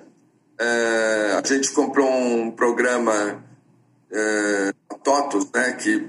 uh, 0.61 1.39
a 1.39 1.47
gente 1.47 1.71
comprou 1.71 2.11
um 2.11 2.51
programa 2.51 3.41
uh, 4.11 4.97
TOTOS, 4.99 5.49
né, 5.55 5.75
que 5.75 6.01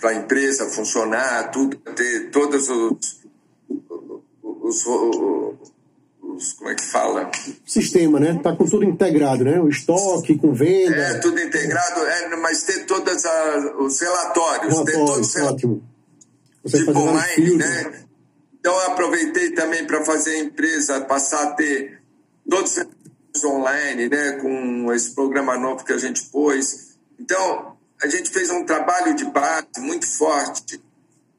para 0.00 0.10
a 0.10 0.14
empresa 0.14 0.68
funcionar, 0.68 1.52
tudo, 1.52 1.76
ter 1.76 2.30
todos 2.32 2.68
os, 2.68 3.20
os, 4.50 4.84
os 4.84 5.72
como 6.56 6.70
é 6.70 6.74
que 6.74 6.84
fala? 6.84 7.30
Sistema, 7.66 8.20
né? 8.20 8.38
Tá 8.42 8.54
com 8.54 8.64
tudo 8.64 8.84
integrado, 8.84 9.44
né? 9.44 9.60
O 9.60 9.68
estoque, 9.68 10.38
com 10.38 10.52
venda. 10.52 10.96
É, 10.96 11.18
tudo 11.18 11.40
integrado, 11.40 12.00
é, 12.06 12.36
mas 12.36 12.62
ter 12.62 12.86
todos 12.86 13.22
os 13.78 14.00
relatórios. 14.00 14.72
Relatórios, 14.72 15.32
ter 15.32 15.40
todos 15.40 15.52
ótimo. 15.52 15.82
Você 16.62 16.78
tipo 16.78 16.98
online, 16.98 17.56
né? 17.56 18.04
Então 18.58 18.72
eu 18.72 18.86
aproveitei 18.92 19.50
também 19.52 19.86
para 19.86 20.04
fazer 20.04 20.32
a 20.32 20.38
empresa 20.40 21.00
passar 21.02 21.42
a 21.42 21.50
ter 21.52 22.00
todos 22.48 22.76
os 23.34 23.44
online, 23.44 24.08
né? 24.08 24.32
Com 24.32 24.92
esse 24.92 25.14
programa 25.14 25.56
novo 25.56 25.84
que 25.84 25.92
a 25.92 25.98
gente 25.98 26.24
pôs. 26.26 26.88
Então, 27.18 27.76
a 28.02 28.06
gente 28.06 28.30
fez 28.30 28.50
um 28.50 28.64
trabalho 28.64 29.14
de 29.14 29.24
base 29.24 29.66
muito 29.78 30.06
forte, 30.06 30.80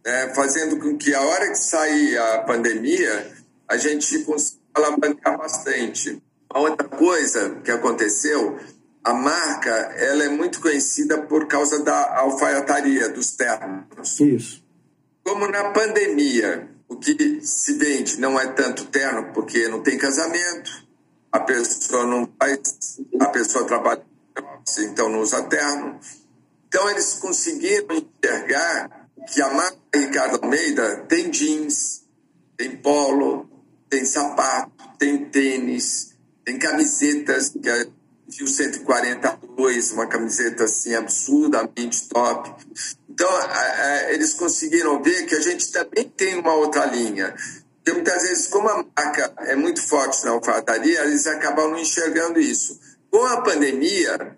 né? 0.06 0.34
fazendo 0.36 0.78
com 0.78 0.98
que 0.98 1.14
a 1.14 1.22
hora 1.22 1.50
que 1.50 1.58
sair 1.58 2.18
a 2.18 2.40
pandemia, 2.40 3.32
a 3.68 3.78
gente 3.78 4.20
consiga 4.20 4.59
alavancar 4.80 5.38
bastante. 5.38 6.22
A 6.50 6.60
outra 6.60 6.88
coisa 6.88 7.62
que 7.64 7.72
aconteceu, 7.72 8.58
a 9.04 9.14
marca 9.14 9.70
ela 9.70 10.24
é 10.24 10.30
muito 10.30 10.60
conhecida 10.60 11.22
por 11.22 11.48
causa 11.48 11.84
da 11.84 12.18
alfaiataria, 12.18 13.10
dos 13.10 13.32
ternos. 13.32 14.20
Isso. 14.20 14.64
Como 15.24 15.48
na 15.48 15.70
pandemia, 15.72 16.70
o 16.88 16.96
que 16.96 17.40
se 17.42 17.74
vende 17.74 18.20
não 18.20 18.40
é 18.40 18.48
tanto 18.48 18.86
terno, 18.86 19.32
porque 19.34 19.68
não 19.68 19.84
tem 19.84 19.98
casamento, 19.98 20.72
a 21.32 21.40
pessoa 21.40 22.06
não 22.06 22.28
faz, 22.42 23.00
a 23.20 23.26
pessoa 23.28 23.66
trabalha, 23.66 24.04
então 24.80 25.08
não 25.10 25.22
usa 25.22 25.44
terno. 25.44 26.00
Então 26.68 26.90
eles 26.90 27.14
conseguiram 27.16 27.96
enxergar 27.96 29.10
que 29.32 29.42
a 29.42 29.54
marca 29.54 29.78
Ricardo 29.94 30.40
Almeida 30.42 31.06
tem 31.08 31.30
jeans, 31.30 32.04
tem 32.58 32.78
polo, 32.78 33.49
tem 33.90 34.06
sapato, 34.06 34.72
tem 34.98 35.26
tênis, 35.26 36.14
tem 36.46 36.58
camisetas, 36.58 37.50
que 37.50 37.70
é 37.70 37.88
Fio 38.32 38.48
142, 38.48 39.92
uma 39.92 40.06
camiseta 40.06 40.66
assim 40.66 40.94
absurdamente 40.94 42.08
top. 42.08 42.54
Então, 43.10 43.30
eles 44.10 44.34
conseguiram 44.34 45.02
ver 45.02 45.26
que 45.26 45.36
a 45.36 45.42
gente 45.42 45.72
também 45.72 46.08
tem 46.16 46.38
uma 46.38 46.54
outra 46.54 46.86
linha. 46.86 47.36
Porque 47.78 47.94
muitas 47.94 48.22
vezes, 48.22 48.48
como 48.48 48.70
a 48.70 48.86
marca 48.96 49.34
é 49.40 49.56
muito 49.56 49.82
forte 49.82 50.24
na 50.26 50.32
alfaiataria, 50.32 51.04
eles 51.06 51.26
acabam 51.26 51.72
não 51.72 51.80
enxergando 51.80 52.40
isso. 52.40 52.80
Com 53.10 53.26
a 53.26 53.42
pandemia, 53.42 54.38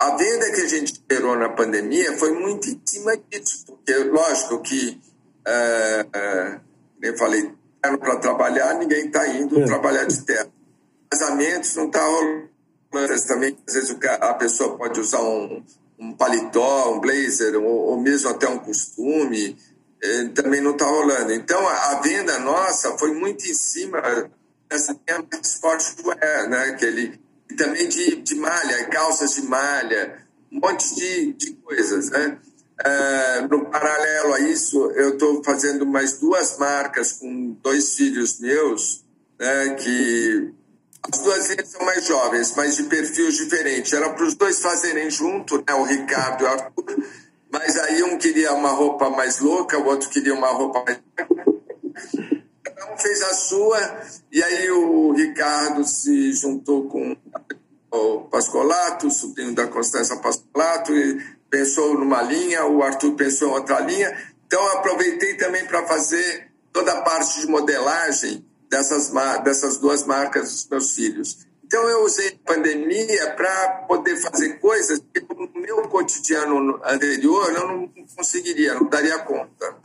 a 0.00 0.16
venda 0.16 0.50
que 0.52 0.60
a 0.60 0.68
gente 0.68 1.02
gerou 1.10 1.36
na 1.36 1.48
pandemia 1.50 2.16
foi 2.18 2.32
muito 2.32 2.68
em 2.68 2.80
cima 2.84 3.16
disso, 3.16 3.66
porque, 3.66 3.94
lógico 4.04 4.60
que, 4.62 5.00
é, 5.46 6.06
é, 6.12 6.60
eu 7.02 7.16
falei, 7.16 7.52
para 7.80 8.16
trabalhar, 8.16 8.74
ninguém 8.74 9.06
está 9.06 9.26
indo 9.28 9.60
é. 9.60 9.64
trabalhar 9.64 10.04
de 10.04 10.22
terno. 10.24 10.52
Casamentos 11.10 11.74
não 11.76 11.86
está 11.86 12.04
rolando. 12.04 12.48
Também, 13.26 13.56
às 13.66 13.74
vezes 13.74 13.96
a 14.02 14.34
pessoa 14.34 14.76
pode 14.76 14.98
usar 14.98 15.20
um, 15.20 15.62
um 15.98 16.12
paletó, 16.14 16.92
um 16.94 17.00
blazer, 17.00 17.56
ou, 17.56 17.64
ou 17.64 18.00
mesmo 18.00 18.30
até 18.30 18.48
um 18.48 18.58
costume, 18.58 19.56
eh, 20.02 20.24
também 20.34 20.60
não 20.60 20.72
está 20.72 20.86
rolando. 20.86 21.32
Então, 21.32 21.66
a, 21.68 21.92
a, 21.92 22.00
venda 22.00 22.38
nossa 22.38 22.96
foi 22.96 23.12
muito 23.12 23.44
em 23.46 23.54
cima 23.54 24.00
dessa 24.68 24.92
linha 24.92 25.26
sportswear, 25.42 26.48
né? 26.48 26.70
Aquele, 26.70 27.20
e 27.50 27.54
também 27.54 27.88
de, 27.88 28.16
de 28.16 28.34
malha, 28.36 28.86
calças 28.86 29.34
de 29.34 29.42
malha, 29.42 30.18
um 30.50 30.60
monte 30.60 30.94
de, 30.94 31.32
de 31.34 31.52
coisas, 31.54 32.10
né? 32.10 32.38
É, 32.84 33.40
no 33.42 33.64
paralelo 33.66 34.34
a 34.34 34.40
isso, 34.40 34.90
eu 34.92 35.10
estou 35.10 35.42
fazendo 35.42 35.84
mais 35.84 36.18
duas 36.18 36.58
marcas 36.58 37.12
com 37.12 37.56
dois 37.60 37.94
filhos 37.94 38.38
meus, 38.38 39.04
né, 39.38 39.74
que 39.74 40.52
as 41.12 41.18
duas 41.20 41.46
são 41.68 41.84
mais 41.84 42.06
jovens, 42.06 42.54
mas 42.56 42.76
de 42.76 42.84
perfis 42.84 43.34
diferentes. 43.34 43.92
Era 43.92 44.10
para 44.10 44.24
os 44.24 44.34
dois 44.34 44.60
fazerem 44.60 45.10
junto, 45.10 45.56
né, 45.58 45.74
o 45.74 45.82
Ricardo 45.82 46.42
e 46.42 46.44
o 46.44 46.48
Arthur, 46.48 47.04
mas 47.50 47.76
aí 47.78 48.02
um 48.04 48.16
queria 48.16 48.52
uma 48.52 48.70
roupa 48.70 49.10
mais 49.10 49.40
louca, 49.40 49.76
o 49.76 49.86
outro 49.86 50.08
queria 50.08 50.34
uma 50.34 50.52
roupa 50.52 50.84
mais. 50.84 51.00
Cada 52.62 52.92
um 52.92 52.96
fez 52.96 53.22
a 53.22 53.34
sua, 53.34 54.02
e 54.30 54.40
aí 54.40 54.70
o 54.70 55.12
Ricardo 55.12 55.84
se 55.84 56.32
juntou 56.32 56.86
com 56.88 57.16
o 57.90 58.20
Pascolato, 58.30 59.08
o 59.08 59.10
sobrinho 59.10 59.52
da 59.52 59.66
Constância 59.66 60.16
Pascolato, 60.16 60.94
e 60.94 61.37
pensou 61.50 61.94
numa 61.94 62.22
linha, 62.22 62.66
o 62.66 62.82
Arthur 62.82 63.14
pensou 63.14 63.48
em 63.48 63.52
outra 63.52 63.80
linha. 63.80 64.16
Então, 64.46 64.64
aproveitei 64.78 65.34
também 65.36 65.66
para 65.66 65.86
fazer 65.86 66.50
toda 66.72 66.92
a 66.92 67.02
parte 67.02 67.40
de 67.40 67.46
modelagem 67.46 68.46
dessas, 68.70 69.10
dessas 69.42 69.78
duas 69.78 70.04
marcas 70.04 70.50
dos 70.50 70.68
meus 70.68 70.94
filhos. 70.94 71.46
Então, 71.64 71.86
eu 71.88 72.04
usei 72.04 72.28
a 72.28 72.52
pandemia 72.52 73.34
para 73.34 73.84
poder 73.86 74.16
fazer 74.16 74.58
coisas 74.58 75.02
que 75.12 75.20
no 75.20 75.60
meu 75.60 75.82
cotidiano 75.88 76.80
anterior 76.84 77.52
eu 77.54 77.68
não 77.68 77.92
conseguiria, 78.16 78.74
não 78.74 78.88
daria 78.88 79.18
conta. 79.18 79.76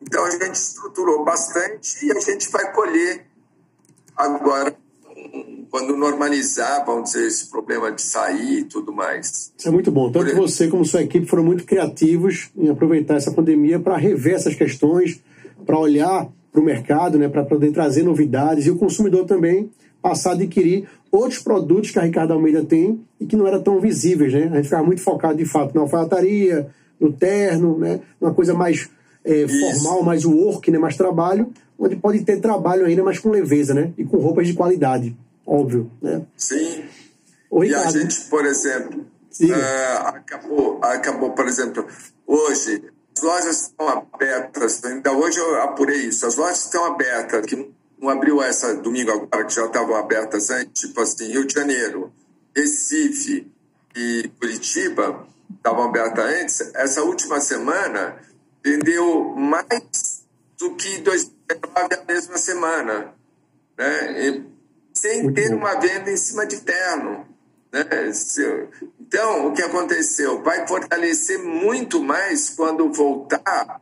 Então, 0.00 0.24
a 0.24 0.30
gente 0.30 0.54
estruturou 0.54 1.24
bastante 1.24 2.06
e 2.06 2.12
a 2.12 2.20
gente 2.20 2.48
vai 2.50 2.72
colher 2.72 3.26
agora 4.16 4.76
quando 5.70 5.96
normalizar, 5.96 6.84
vamos 6.84 7.10
dizer, 7.10 7.26
esse 7.26 7.48
problema 7.48 7.92
de 7.92 8.02
sair 8.02 8.60
e 8.60 8.64
tudo 8.64 8.92
mais. 8.92 9.52
Isso 9.56 9.68
é 9.68 9.70
muito 9.70 9.90
bom. 9.90 10.10
Tanto 10.10 10.34
você 10.34 10.66
como 10.66 10.84
sua 10.84 11.02
equipe 11.02 11.26
foram 11.26 11.44
muito 11.44 11.64
criativos 11.64 12.50
em 12.56 12.68
aproveitar 12.68 13.14
essa 13.14 13.30
pandemia 13.30 13.78
para 13.78 13.96
rever 13.96 14.34
essas 14.34 14.54
questões, 14.54 15.20
para 15.64 15.78
olhar 15.78 16.28
para 16.50 16.60
o 16.60 16.64
mercado, 16.64 17.16
né, 17.16 17.28
para 17.28 17.44
poder 17.44 17.70
trazer 17.70 18.02
novidades 18.02 18.66
e 18.66 18.70
o 18.70 18.76
consumidor 18.76 19.24
também 19.24 19.70
passar 20.02 20.30
a 20.30 20.32
adquirir 20.32 20.88
outros 21.12 21.38
produtos 21.38 21.90
que 21.90 21.98
a 21.98 22.02
Ricardo 22.02 22.32
Almeida 22.32 22.64
tem 22.64 23.00
e 23.20 23.26
que 23.26 23.36
não 23.36 23.46
eram 23.46 23.62
tão 23.62 23.80
visíveis. 23.80 24.32
Né? 24.32 24.48
A 24.50 24.56
gente 24.56 24.64
ficava 24.64 24.84
muito 24.84 25.00
focado, 25.00 25.38
de 25.38 25.44
fato, 25.44 25.74
na 25.74 25.82
alfaiataria, 25.82 26.68
no 26.98 27.12
terno, 27.12 27.78
né? 27.78 28.00
uma 28.20 28.34
coisa 28.34 28.54
mais 28.54 28.90
é, 29.24 29.46
formal, 29.46 30.02
mais 30.02 30.24
work, 30.24 30.68
né? 30.70 30.78
mais 30.78 30.96
trabalho, 30.96 31.52
onde 31.78 31.94
pode 31.94 32.24
ter 32.24 32.40
trabalho 32.40 32.84
ainda, 32.86 33.04
mas 33.04 33.20
com 33.20 33.30
leveza 33.30 33.72
né? 33.72 33.92
e 33.96 34.04
com 34.04 34.16
roupas 34.16 34.48
de 34.48 34.54
qualidade 34.54 35.14
óbvio, 35.50 35.90
né? 36.00 36.24
Sim. 36.36 36.84
O 37.50 37.64
e 37.64 37.74
a 37.74 37.90
gente, 37.90 38.20
por 38.28 38.46
exemplo, 38.46 39.00
uh, 39.00 40.06
acabou, 40.06 40.78
acabou, 40.84 41.32
por 41.32 41.48
exemplo, 41.48 41.84
hoje 42.24 42.84
as 43.16 43.22
lojas 43.24 43.62
estão 43.62 43.88
abertas, 43.88 44.84
ainda 44.84 45.12
hoje 45.12 45.38
eu 45.38 45.60
apurei 45.62 46.06
isso, 46.06 46.24
as 46.24 46.36
lojas 46.36 46.64
estão 46.64 46.84
abertas, 46.84 47.44
que 47.44 47.74
não 47.98 48.08
abriu 48.08 48.40
essa 48.40 48.74
domingo 48.76 49.10
agora, 49.10 49.44
que 49.44 49.54
já 49.54 49.66
estavam 49.66 49.96
abertas 49.96 50.48
antes, 50.50 50.88
tipo 50.88 51.00
assim, 51.00 51.26
Rio 51.26 51.44
de 51.44 51.52
Janeiro, 51.52 52.12
Recife 52.56 53.50
e 53.96 54.30
Curitiba 54.38 55.26
estavam 55.52 55.84
abertas 55.84 56.24
antes, 56.24 56.60
essa 56.74 57.02
última 57.02 57.40
semana 57.40 58.16
vendeu 58.64 59.34
mais 59.36 60.24
do 60.56 60.76
que 60.76 60.98
2019 60.98 61.94
a 61.94 62.04
mesma 62.12 62.38
semana, 62.38 63.14
né? 63.76 64.28
E, 64.28 64.49
sem 65.00 65.32
ter 65.32 65.54
uma 65.54 65.80
venda 65.80 66.10
em 66.10 66.16
cima 66.16 66.46
de 66.46 66.60
terno. 66.60 67.26
Né? 67.72 67.84
Então, 69.00 69.48
o 69.48 69.52
que 69.52 69.62
aconteceu? 69.62 70.42
Vai 70.42 70.66
fortalecer 70.66 71.38
muito 71.42 72.02
mais 72.02 72.50
quando 72.50 72.92
voltar 72.92 73.80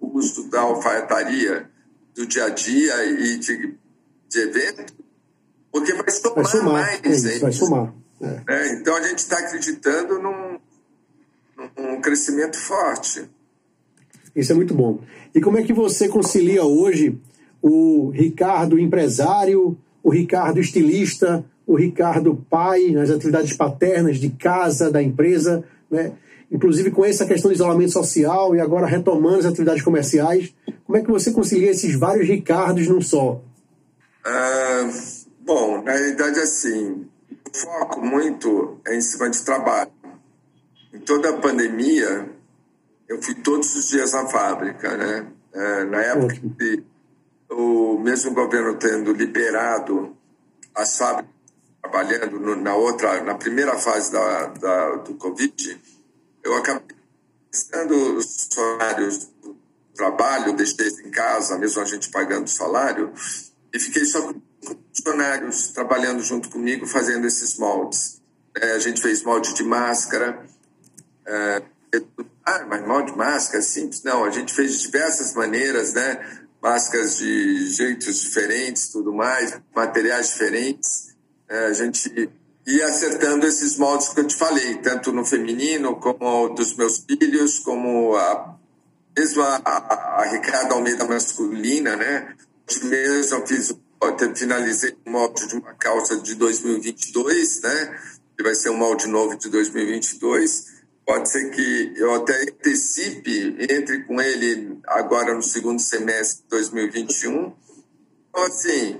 o 0.00 0.18
uso 0.18 0.50
da 0.50 0.60
alfaiataria 0.60 1.70
do 2.14 2.26
dia 2.26 2.44
a 2.44 2.48
dia 2.50 3.04
e 3.06 3.38
de, 3.38 3.74
de 4.28 4.40
evento, 4.40 4.92
porque 5.72 5.92
vai 5.94 6.10
somar, 6.10 6.34
vai 6.34 6.44
somar 6.44 6.72
mais. 6.72 7.24
É 7.24 7.30
isso, 7.32 7.40
vai 7.40 7.52
somar. 7.52 7.94
É. 8.20 8.42
É, 8.48 8.72
então, 8.74 8.96
a 8.96 9.02
gente 9.02 9.18
está 9.18 9.38
acreditando 9.38 10.18
num, 10.18 10.58
num 11.76 12.00
crescimento 12.00 12.58
forte. 12.58 13.28
Isso 14.34 14.52
é 14.52 14.54
muito 14.54 14.74
bom. 14.74 15.00
E 15.34 15.40
como 15.40 15.58
é 15.58 15.62
que 15.62 15.72
você 15.72 16.08
concilia 16.08 16.64
hoje 16.64 17.18
o 17.62 18.10
Ricardo 18.10 18.78
empresário, 18.78 19.76
o 20.02 20.10
Ricardo 20.10 20.60
estilista, 20.60 21.44
o 21.66 21.76
Ricardo 21.76 22.44
pai 22.48 22.90
nas 22.90 23.10
atividades 23.10 23.52
paternas 23.54 24.18
de 24.18 24.30
casa, 24.30 24.90
da 24.90 25.02
empresa, 25.02 25.64
né? 25.90 26.12
inclusive 26.50 26.90
com 26.90 27.04
essa 27.04 27.26
questão 27.26 27.50
de 27.50 27.56
isolamento 27.56 27.92
social 27.92 28.56
e 28.56 28.60
agora 28.60 28.86
retomando 28.86 29.40
as 29.40 29.46
atividades 29.46 29.82
comerciais. 29.82 30.54
Como 30.86 30.96
é 30.96 31.02
que 31.02 31.10
você 31.10 31.30
concilia 31.30 31.70
esses 31.70 31.94
vários 31.94 32.26
Ricardos 32.26 32.88
num 32.88 33.00
só? 33.00 33.42
Ah, 34.24 34.90
bom, 35.40 35.82
na 35.82 35.92
realidade, 35.92 36.38
assim, 36.40 37.06
foco 37.52 38.00
muito 38.00 38.78
é 38.86 38.96
em 38.96 39.00
cima 39.00 39.28
de 39.28 39.42
trabalho. 39.42 39.90
Em 40.92 41.00
toda 41.00 41.30
a 41.30 41.36
pandemia, 41.36 42.30
eu 43.08 43.22
fui 43.22 43.34
todos 43.34 43.74
os 43.74 43.88
dias 43.88 44.12
na 44.12 44.26
fábrica, 44.26 44.96
né? 44.96 45.26
É, 45.52 45.84
na 45.84 46.00
época 46.02 46.34
que 46.34 46.84
o 47.50 47.98
mesmo 47.98 48.32
governo 48.32 48.74
tendo 48.76 49.12
liberado 49.12 50.16
as 50.74 50.96
fábricas 50.96 51.38
trabalhando 51.80 52.38
no, 52.38 52.56
na 52.56 52.74
outra, 52.74 53.22
na 53.22 53.34
primeira 53.34 53.78
fase 53.78 54.12
da, 54.12 54.46
da, 54.46 54.96
do 54.96 55.14
Covid, 55.14 55.80
eu 56.44 56.54
acabei 56.56 56.96
tendo 57.70 58.16
os 58.16 58.48
salários 58.50 59.30
do 59.42 59.56
trabalho, 59.94 60.52
deixei 60.52 60.88
em 61.04 61.10
casa, 61.10 61.58
mesmo 61.58 61.80
a 61.80 61.84
gente 61.84 62.10
pagando 62.10 62.48
salário, 62.48 63.12
e 63.72 63.78
fiquei 63.78 64.04
só 64.04 64.22
com 64.22 64.40
funcionários 64.94 65.68
trabalhando 65.68 66.22
junto 66.22 66.50
comigo, 66.50 66.86
fazendo 66.86 67.26
esses 67.26 67.58
moldes. 67.58 68.20
É, 68.54 68.72
a 68.72 68.78
gente 68.78 69.00
fez 69.00 69.22
molde 69.22 69.54
de 69.54 69.62
máscara, 69.62 70.44
é, 71.26 71.62
ah, 72.44 72.64
mas 72.66 72.86
molde 72.86 73.12
de 73.12 73.18
máscara, 73.18 73.62
simples. 73.62 74.02
Não, 74.02 74.24
a 74.24 74.30
gente 74.30 74.52
fez 74.52 74.72
de 74.72 74.82
diversas 74.82 75.34
maneiras, 75.34 75.94
né? 75.94 76.47
Máscaras 76.60 77.18
de 77.18 77.70
jeitos 77.70 78.20
diferentes, 78.20 78.88
tudo 78.88 79.12
mais, 79.12 79.58
materiais 79.74 80.28
diferentes. 80.28 81.14
É, 81.48 81.66
a 81.66 81.72
gente 81.72 82.30
ia 82.66 82.86
acertando 82.86 83.46
esses 83.46 83.78
moldes 83.78 84.08
que 84.08 84.20
eu 84.20 84.26
te 84.26 84.36
falei, 84.36 84.76
tanto 84.78 85.12
no 85.12 85.24
feminino, 85.24 85.96
como 85.96 86.48
dos 86.50 86.76
meus 86.76 86.98
filhos, 86.98 87.60
como 87.60 88.14
a, 88.16 88.58
mesmo 89.16 89.42
a, 89.42 89.60
a, 89.64 90.22
a 90.22 90.30
Ricardo 90.30 90.74
Almeida 90.74 91.04
masculina, 91.04 91.96
né? 91.96 92.34
Hoje 92.68 92.84
mesmo 92.84 93.36
eu 93.36 93.46
fiz, 93.46 93.70
eu 93.70 94.36
finalizei 94.36 94.96
o 95.06 95.10
molde 95.10 95.46
de 95.46 95.54
uma 95.54 95.74
calça 95.74 96.16
de 96.16 96.34
2022, 96.34 97.62
né? 97.62 98.00
Que 98.36 98.42
vai 98.42 98.54
ser 98.54 98.70
um 98.70 98.76
molde 98.76 99.06
novo 99.06 99.36
de 99.36 99.48
2022 99.48 100.77
Pode 101.08 101.30
ser 101.30 101.48
que 101.48 101.94
eu 101.96 102.16
até 102.16 102.42
antecipe, 102.42 103.56
entre 103.70 104.02
com 104.04 104.20
ele 104.20 104.78
agora 104.86 105.32
no 105.32 105.42
segundo 105.42 105.80
semestre 105.80 106.42
de 106.42 106.50
2021. 106.50 107.50
Então, 108.28 108.44
assim, 108.44 108.98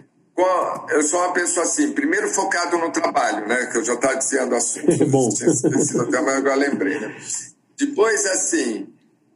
eu 0.89 1.03
sou 1.03 1.21
uma 1.21 1.35
pessoa 1.35 1.67
assim, 1.67 1.93
primeiro 1.93 2.27
focado 2.31 2.79
no 2.79 2.91
trabalho, 2.91 3.47
né? 3.47 3.67
Que 3.67 3.77
eu 3.77 3.85
já 3.85 3.93
estava 3.93 4.17
dizendo 4.17 4.55
assunto. 4.55 4.87
Bom. 5.05 5.29
Até 5.29 6.21
mas 6.23 6.35
agora 6.35 6.55
lembrei, 6.55 6.99
né? 6.99 7.15
Depois, 7.79 8.25
assim, 8.25 8.89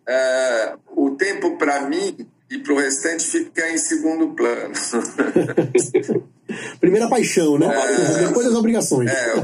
é, 0.09 0.75
o 0.97 1.11
tempo 1.11 1.59
para 1.59 1.87
mim 1.91 2.27
e 2.51 2.57
para 2.57 2.73
o 2.73 2.79
restante 2.79 3.27
fica 3.27 3.69
em 3.69 3.77
segundo 3.77 4.29
plano. 4.29 4.73
Primeira 6.81 7.07
paixão, 7.07 7.59
né? 7.59 7.67
É, 7.67 8.29
Depois 8.29 8.47
as 8.47 8.55
obrigações. 8.55 9.11
É, 9.11 9.35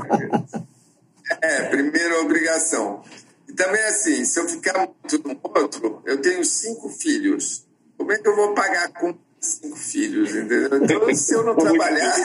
é, 1.41 1.63
primeira 1.65 2.21
obrigação. 2.21 3.03
E 3.49 3.53
também 3.53 3.83
assim, 3.85 4.25
se 4.25 4.39
eu 4.39 4.49
ficar 4.49 4.79
muito 4.79 5.29
no 5.29 5.41
outro, 5.43 6.03
eu 6.05 6.21
tenho 6.21 6.45
cinco 6.45 6.89
filhos. 6.89 7.67
Como 7.97 8.13
é 8.13 8.19
que 8.19 8.29
eu 8.29 8.37
vou 8.37 8.55
pagar 8.55 8.93
com 8.93 9.15
cinco 9.41 9.77
filhos, 9.77 10.31
entendeu? 10.31 10.83
Então, 10.83 11.15
se 11.15 11.35
eu 11.35 11.45
não 11.45 11.55
trabalhar, 11.57 12.17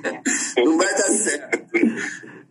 não 0.56 0.76
vai 0.76 0.94
dar 0.94 1.08
certo. 1.08 1.70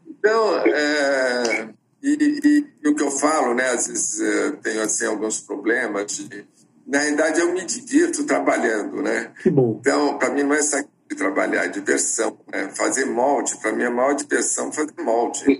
Então, 0.08 0.58
é, 0.66 1.70
e, 2.02 2.14
e, 2.14 2.68
e, 2.84 2.90
o 2.90 2.96
que 2.96 3.04
eu 3.04 3.12
falo, 3.12 3.54
né, 3.54 3.70
às 3.70 3.88
vezes 3.88 4.20
eu 4.20 4.48
é, 4.48 4.52
tenho 4.54 4.82
assim, 4.82 5.06
alguns 5.06 5.40
problemas 5.42 6.12
de, 6.12 6.48
na 6.86 7.00
realidade 7.00 7.40
eu 7.40 7.52
me 7.52 7.66
divirto 7.66 8.24
trabalhando, 8.26 9.02
né? 9.02 9.32
Que 9.42 9.50
bom. 9.50 9.78
Então, 9.80 10.18
para 10.18 10.30
mim 10.30 10.44
não 10.44 10.54
é 10.54 10.62
sacrifício 10.62 10.94
trabalhar, 11.18 11.66
é 11.66 11.68
diversão, 11.68 12.38
né? 12.52 12.70
Fazer 12.76 13.06
molde, 13.06 13.58
para 13.58 13.72
mim 13.72 13.84
é 13.84 13.88
a 13.88 13.92
maior 13.92 14.14
diversão 14.14 14.72
fazer 14.72 14.94
molde 15.00 15.60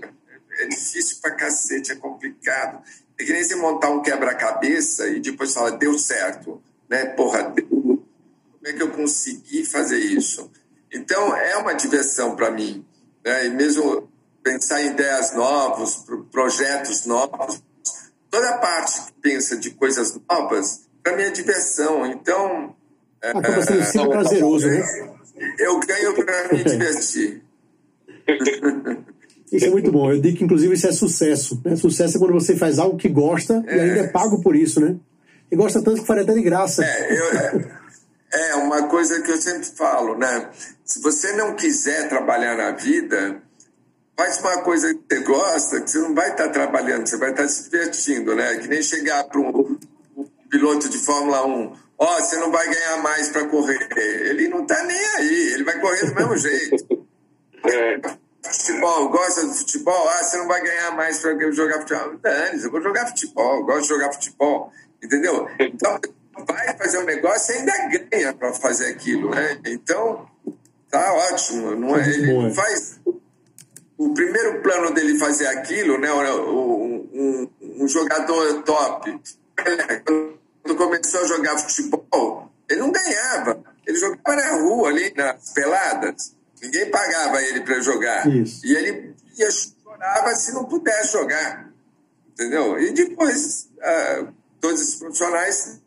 é 0.58 0.66
difícil 0.66 1.18
pra 1.20 1.32
cacete, 1.32 1.92
é 1.92 1.96
complicado. 1.96 2.82
É 3.18 3.24
que 3.24 3.32
nem 3.32 3.42
você 3.42 3.56
montar 3.56 3.90
um 3.90 4.02
quebra-cabeça 4.02 5.08
e 5.08 5.20
depois 5.20 5.52
falar, 5.52 5.70
deu 5.70 5.98
certo, 5.98 6.62
né? 6.88 7.06
Porra, 7.06 7.44
deu. 7.44 7.66
como 7.66 8.04
é 8.64 8.72
que 8.72 8.82
eu 8.82 8.90
consegui 8.90 9.64
fazer 9.64 9.98
isso? 9.98 10.50
Então, 10.92 11.34
é 11.36 11.56
uma 11.56 11.74
diversão 11.74 12.36
para 12.36 12.50
mim. 12.50 12.84
Né? 13.24 13.46
E 13.46 13.50
mesmo 13.50 14.08
pensar 14.42 14.82
em 14.82 14.90
ideias 14.90 15.34
novas, 15.34 16.04
projetos 16.30 17.06
novos, 17.06 17.62
toda 18.30 18.50
a 18.50 18.58
parte 18.58 19.02
que 19.02 19.12
pensa 19.20 19.56
de 19.56 19.70
coisas 19.70 20.18
novas, 20.28 20.86
para 21.02 21.16
mim 21.16 21.22
é 21.22 21.30
diversão. 21.30 22.06
Então. 22.06 22.76
Acaba 23.22 23.62
sendo 23.62 23.84
sempre 23.84 24.10
prazeroso, 24.10 24.68
né? 24.68 25.16
Eu 25.58 25.80
ganho 25.80 26.14
para 26.14 26.52
me 26.52 26.64
divertir. 26.64 27.42
Isso 29.50 29.66
é 29.66 29.70
muito 29.70 29.92
bom. 29.92 30.10
Eu 30.10 30.20
digo 30.20 30.36
que, 30.36 30.44
inclusive, 30.44 30.74
isso 30.74 30.86
é 30.86 30.92
sucesso. 30.92 31.60
Né? 31.64 31.76
Sucesso 31.76 32.16
é 32.16 32.20
quando 32.20 32.32
você 32.32 32.56
faz 32.56 32.78
algo 32.78 32.96
que 32.96 33.08
gosta 33.08 33.64
é. 33.66 33.76
e 33.76 33.80
ainda 33.80 34.00
é 34.00 34.08
pago 34.08 34.42
por 34.42 34.56
isso, 34.56 34.80
né? 34.80 34.96
E 35.50 35.56
gosta 35.56 35.82
tanto 35.82 36.00
que 36.00 36.06
faria 36.06 36.24
até 36.24 36.32
de 36.32 36.42
graça. 36.42 36.84
É, 36.84 37.18
eu, 37.18 37.32
é, 37.32 37.68
é, 38.32 38.54
uma 38.56 38.88
coisa 38.88 39.22
que 39.22 39.30
eu 39.30 39.36
sempre 39.36 39.68
falo, 39.68 40.18
né? 40.18 40.50
Se 40.84 41.00
você 41.00 41.32
não 41.32 41.54
quiser 41.54 42.08
trabalhar 42.08 42.56
na 42.56 42.72
vida, 42.72 43.40
faz 44.16 44.40
uma 44.40 44.62
coisa 44.62 44.92
que 44.92 45.00
você 45.08 45.20
gosta, 45.20 45.80
que 45.80 45.90
você 45.90 45.98
não 45.98 46.14
vai 46.14 46.30
estar 46.30 46.48
trabalhando, 46.48 47.06
você 47.06 47.16
vai 47.16 47.30
estar 47.30 47.46
se 47.46 47.70
divertindo, 47.70 48.34
né? 48.34 48.56
Que 48.56 48.66
nem 48.66 48.82
chegar 48.82 49.22
para 49.24 49.40
um, 49.40 49.78
um, 50.16 50.26
piloto 50.50 50.88
de 50.88 50.98
Fórmula 50.98 51.46
1, 51.46 51.72
ó, 51.98 52.16
oh, 52.16 52.20
você 52.20 52.36
não 52.36 52.50
vai 52.50 52.68
ganhar 52.68 53.00
mais 53.02 53.28
para 53.28 53.46
correr. 53.46 53.88
Ele 53.96 54.48
não 54.48 54.62
está 54.62 54.82
nem 54.82 55.04
aí, 55.16 55.52
ele 55.54 55.62
vai 55.62 55.78
correr 55.80 56.06
do 56.06 56.14
mesmo 56.14 56.36
jeito. 56.36 57.06
É 57.68 57.98
futebol, 58.46 59.08
gosta 59.08 59.46
do 59.46 59.52
futebol, 59.52 60.08
ah, 60.08 60.22
você 60.22 60.36
não 60.38 60.46
vai 60.46 60.62
ganhar 60.62 60.90
mais 60.92 61.18
para 61.18 61.52
jogar 61.52 61.80
futebol. 61.80 62.16
Dane, 62.18 62.62
eu 62.62 62.70
vou 62.70 62.82
jogar 62.82 63.06
futebol, 63.06 63.64
gosto 63.64 63.82
de 63.82 63.88
jogar 63.88 64.12
futebol, 64.12 64.72
entendeu? 65.02 65.48
Então, 65.58 65.98
vai 66.46 66.76
fazer 66.76 66.98
um 66.98 67.04
negócio 67.04 67.54
e 67.54 67.58
ainda 67.58 67.72
ganha 67.88 68.34
para 68.34 68.52
fazer 68.52 68.86
aquilo, 68.90 69.30
né? 69.30 69.58
Então, 69.66 70.26
tá 70.90 71.14
ótimo, 71.14 71.74
não 71.74 71.96
é? 71.96 72.08
Ele 72.08 72.54
faz. 72.54 73.00
O 73.98 74.12
primeiro 74.12 74.60
plano 74.60 74.92
dele 74.92 75.18
fazer 75.18 75.46
aquilo, 75.46 75.98
né? 75.98 76.12
Um, 76.12 77.08
um, 77.14 77.50
um 77.80 77.88
jogador 77.88 78.62
top, 78.62 79.18
quando 80.62 80.76
começou 80.76 81.22
a 81.22 81.26
jogar 81.26 81.58
futebol, 81.58 82.50
ele 82.68 82.80
não 82.80 82.92
ganhava. 82.92 83.62
Ele 83.86 83.96
jogava 83.96 84.36
na 84.36 84.56
rua, 84.56 84.88
ali, 84.90 85.14
nas 85.16 85.52
peladas. 85.52 86.34
Ninguém 86.66 86.90
pagava 86.90 87.40
ele 87.42 87.60
para 87.60 87.80
jogar. 87.80 88.28
Isso. 88.28 88.66
E 88.66 88.74
ele 88.74 89.14
ia 89.38 89.48
chorava 89.50 90.34
se 90.34 90.52
não 90.52 90.64
pudesse 90.64 91.12
jogar. 91.12 91.72
Entendeu? 92.32 92.78
E 92.78 92.92
depois, 92.92 93.68
ah, 93.80 94.26
todos 94.60 94.80
esses 94.80 94.96
profissionais 94.96 95.80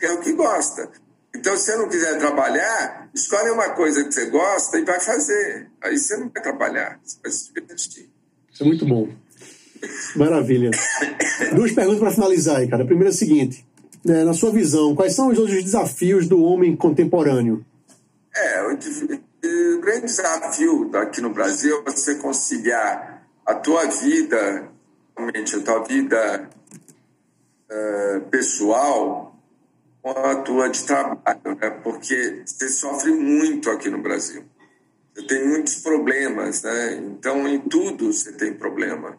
é 0.00 0.12
o 0.12 0.20
que 0.20 0.32
gosta. 0.32 0.90
Então, 1.34 1.54
se 1.56 1.66
você 1.66 1.76
não 1.76 1.88
quiser 1.88 2.18
trabalhar, 2.18 3.10
escolhe 3.14 3.50
uma 3.50 3.70
coisa 3.70 4.02
que 4.04 4.12
você 4.12 4.26
gosta 4.30 4.78
e 4.78 4.84
vai 4.84 4.98
fazer. 4.98 5.68
Aí 5.82 5.98
você 5.98 6.16
não 6.16 6.30
vai 6.30 6.42
trabalhar, 6.42 6.98
você 7.04 7.18
vai 7.22 7.30
se 7.30 7.52
divertir. 7.52 8.08
Isso 8.52 8.62
é 8.62 8.66
muito 8.66 8.86
bom. 8.86 9.08
Maravilha. 10.16 10.70
Duas 11.54 11.72
perguntas 11.72 12.00
para 12.00 12.10
finalizar 12.10 12.56
aí, 12.56 12.68
cara. 12.68 12.82
A 12.84 12.86
primeira 12.86 13.10
é 13.10 13.14
a 13.14 13.16
seguinte: 13.16 13.66
né, 14.02 14.24
na 14.24 14.32
sua 14.32 14.50
visão, 14.50 14.94
quais 14.94 15.14
são 15.14 15.28
os 15.28 15.38
outros 15.38 15.62
desafios 15.62 16.26
do 16.26 16.42
homem 16.42 16.74
contemporâneo? 16.74 17.64
É, 18.34 18.62
o, 19.46 19.80
grande 19.80 20.06
desafio 20.06 20.90
aqui 20.96 21.20
no 21.20 21.30
Brasil 21.30 21.82
é 21.86 21.90
você 21.90 22.16
conciliar 22.16 23.26
a 23.44 23.54
tua 23.54 23.86
vida, 23.86 24.68
realmente 25.16 25.56
a 25.56 25.60
tua 25.62 25.84
vida 25.84 26.50
uh, 27.70 28.20
pessoal 28.30 29.36
com 30.02 30.10
a 30.10 30.36
tua 30.36 30.68
de 30.68 30.84
trabalho, 30.84 31.56
né? 31.60 31.70
porque 31.82 32.42
você 32.44 32.68
sofre 32.68 33.12
muito 33.12 33.70
aqui 33.70 33.90
no 33.90 34.00
Brasil. 34.00 34.44
Você 35.14 35.26
tem 35.26 35.48
muitos 35.48 35.76
problemas, 35.76 36.62
né? 36.62 36.96
Então, 36.96 37.48
em 37.48 37.58
tudo 37.58 38.12
você 38.12 38.32
tem 38.32 38.52
problema. 38.52 39.18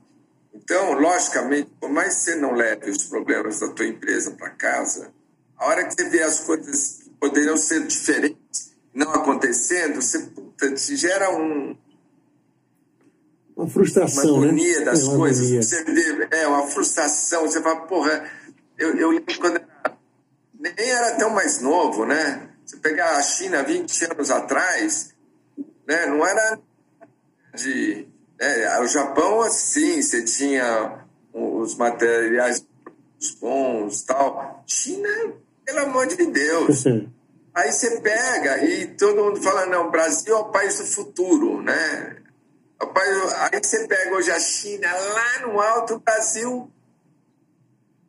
Então, 0.53 0.93
logicamente, 0.93 1.71
por 1.79 1.89
mais 1.89 2.15
que 2.15 2.21
você 2.21 2.35
não 2.35 2.53
leve 2.53 2.89
os 2.89 3.03
problemas 3.03 3.59
da 3.59 3.69
tua 3.69 3.85
empresa 3.85 4.31
para 4.31 4.51
casa, 4.51 5.11
a 5.57 5.65
hora 5.65 5.85
que 5.85 5.93
você 5.93 6.09
vê 6.09 6.21
as 6.21 6.41
coisas 6.41 6.99
que 7.03 7.09
poderiam 7.19 7.57
ser 7.57 7.85
diferentes 7.85 8.46
não 8.97 9.11
acontecendo, 9.13 10.01
você 10.01 10.19
puta, 10.19 10.73
te 10.73 10.95
gera 10.95 11.29
um, 11.29 11.77
uma 13.55 13.69
frustração, 13.69 14.35
uma 14.35 14.45
agonia 14.45 14.79
né? 14.79 14.85
das 14.85 15.01
é 15.01 15.03
uma 15.03 15.17
coisas. 15.17 15.45
agonia. 15.45 15.61
Você 15.61 15.83
vê, 15.83 16.27
é 16.31 16.47
uma 16.47 16.67
frustração. 16.67 17.41
Você 17.43 17.61
fala, 17.61 17.81
porra, 17.81 18.27
eu, 18.77 18.97
eu 18.97 19.11
lembro 19.11 19.39
quando 19.39 19.57
era, 19.57 19.97
nem 20.59 20.89
era 20.89 21.15
tão 21.15 21.29
mais 21.29 21.61
novo, 21.61 22.05
né? 22.05 22.49
Você 22.65 22.77
pegar 22.77 23.17
a 23.17 23.21
China 23.21 23.63
20 23.63 24.05
anos 24.05 24.31
atrás, 24.31 25.13
né? 25.87 26.07
Não 26.07 26.25
era 26.25 26.59
de 27.55 28.07
é, 28.39 28.79
o 28.79 28.87
Japão, 28.87 29.41
assim, 29.41 30.01
você 30.01 30.23
tinha 30.23 31.05
os 31.31 31.75
materiais 31.75 32.65
bons 33.39 34.01
tal. 34.03 34.63
China, 34.65 35.09
pelo 35.65 35.79
amor 35.79 36.07
de 36.07 36.25
Deus. 36.25 36.83
Aí 37.57 37.71
você 37.71 37.99
pega 38.01 38.63
e 38.63 38.85
todo 38.85 39.23
mundo 39.23 39.41
fala, 39.41 39.65
não, 39.65 39.89
Brasil 39.89 40.31
é 40.31 40.39
o 40.39 40.51
país 40.51 40.77
do 40.77 40.85
futuro, 40.85 41.59
né? 41.59 42.17
Aí 42.79 43.59
você 43.59 43.87
pega 43.87 44.15
hoje 44.15 44.29
a 44.29 44.39
China 44.39 44.87
lá 44.93 45.39
no 45.47 45.59
alto, 45.59 45.95
o 45.95 45.99
Brasil, 45.99 46.71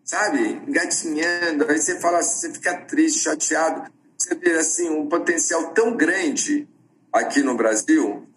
sabe, 0.05 0.61
engatinhando. 0.69 1.65
Aí 1.67 1.81
você 1.81 1.99
fala 1.99 2.19
assim, 2.19 2.41
você 2.41 2.53
fica 2.53 2.77
triste, 2.83 3.21
chateado. 3.21 3.91
Você 4.19 4.35
vê, 4.35 4.53
assim, 4.53 4.91
um 4.91 5.09
potencial 5.09 5.73
tão 5.73 5.97
grande 5.97 6.69
aqui 7.11 7.41
no 7.41 7.57
Brasil 7.57 8.29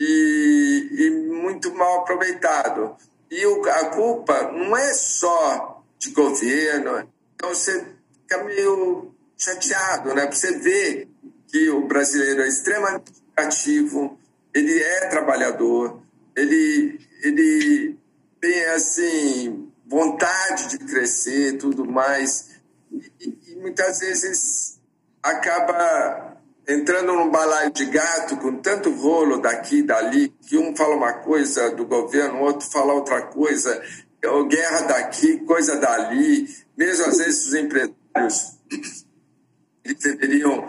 e, 0.00 0.88
e 0.90 1.10
muito 1.10 1.72
mal 1.72 2.00
aproveitado. 2.00 2.96
E 3.30 3.46
o, 3.46 3.62
a 3.64 3.90
culpa 3.90 4.50
não 4.50 4.76
é 4.76 4.92
só 4.92 5.84
de 6.00 6.10
governo, 6.10 7.08
então 7.36 7.50
você 7.50 7.86
fica 8.22 8.42
meio 8.42 9.14
chateado, 9.38 10.14
né? 10.14 10.26
Você 10.26 10.58
vê 10.58 11.08
que 11.46 11.70
o 11.70 11.86
brasileiro 11.86 12.42
é 12.42 12.48
extremamente 12.48 13.12
ativo, 13.36 14.18
ele 14.52 14.82
é 14.82 15.06
trabalhador, 15.06 16.02
ele, 16.36 17.00
ele 17.22 17.96
tem, 18.40 18.64
assim, 18.66 19.72
vontade 19.86 20.68
de 20.70 20.78
crescer 20.78 21.56
tudo 21.56 21.84
mais, 21.84 22.50
e, 22.92 23.38
e 23.48 23.56
muitas 23.56 24.00
vezes 24.00 24.80
acaba 25.22 26.36
entrando 26.68 27.14
num 27.14 27.30
balaio 27.30 27.70
de 27.70 27.86
gato 27.86 28.36
com 28.36 28.56
tanto 28.56 28.90
rolo 28.90 29.40
daqui 29.40 29.78
e 29.78 29.82
dali, 29.82 30.28
que 30.46 30.58
um 30.58 30.76
fala 30.76 30.96
uma 30.96 31.12
coisa 31.14 31.70
do 31.70 31.86
governo, 31.86 32.40
outro 32.40 32.68
fala 32.70 32.92
outra 32.92 33.22
coisa, 33.22 33.82
guerra 34.48 34.80
daqui, 34.82 35.38
coisa 35.38 35.76
dali, 35.76 36.46
mesmo 36.76 37.06
às 37.06 37.18
vezes 37.18 37.46
os 37.46 37.54
empresários 37.54 38.58
eles 39.88 40.02
deveriam, 40.02 40.66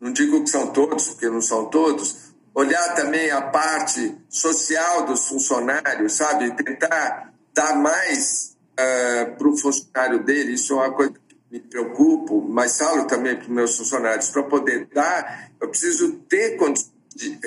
não 0.00 0.12
digo 0.12 0.42
que 0.42 0.50
são 0.50 0.68
todos, 0.68 1.08
porque 1.08 1.28
não 1.28 1.40
são 1.40 1.66
todos, 1.66 2.34
olhar 2.54 2.94
também 2.94 3.30
a 3.30 3.42
parte 3.42 4.16
social 4.28 5.04
dos 5.04 5.26
funcionários, 5.26 6.12
sabe? 6.14 6.50
Tentar 6.56 7.32
dar 7.52 7.76
mais 7.76 8.56
uh, 8.72 9.36
para 9.36 9.48
o 9.48 9.56
funcionário 9.56 10.22
dele, 10.22 10.54
isso 10.54 10.72
é 10.72 10.76
uma 10.76 10.92
coisa 10.92 11.14
me 11.50 11.60
preocupo, 11.60 12.42
mas 12.48 12.76
falo 12.76 13.06
também 13.06 13.36
para 13.36 13.44
os 13.44 13.48
meus 13.48 13.76
funcionários, 13.76 14.28
para 14.28 14.42
poder 14.42 14.88
dar, 14.92 15.52
eu 15.60 15.68
preciso 15.68 16.12
ter 16.28 16.56
condição 16.56 16.92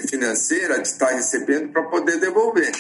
financeira 0.08 0.80
de 0.80 0.88
estar 0.88 1.10
recebendo 1.10 1.74
para 1.74 1.84
poder 1.84 2.18
devolver. 2.18 2.72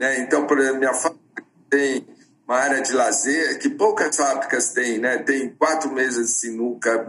Né? 0.00 0.18
Então, 0.20 0.48
por 0.48 0.58
exemplo, 0.58 0.78
minha 0.78 0.94
fábrica 0.94 1.44
tem 1.70 2.04
uma 2.44 2.56
área 2.56 2.80
de 2.80 2.92
lazer 2.92 3.60
que 3.60 3.68
poucas 3.68 4.16
fábricas 4.16 4.72
têm, 4.72 4.98
né? 4.98 5.18
Tem 5.18 5.50
quatro 5.50 5.92
mesas 5.92 6.26
de 6.26 6.32
sinuca, 6.32 7.06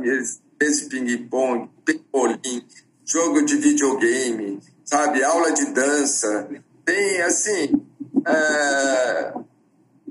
mesa 0.59 0.83
de 0.83 0.89
ping-pong, 0.89 1.69
pebolim, 1.85 2.65
jogo 3.05 3.41
de 3.43 3.55
videogame, 3.55 4.59
sabe? 4.83 5.23
Aula 5.23 5.51
de 5.51 5.65
dança. 5.67 6.49
Tem, 6.85 7.21
assim, 7.21 7.85
é, 8.27 9.33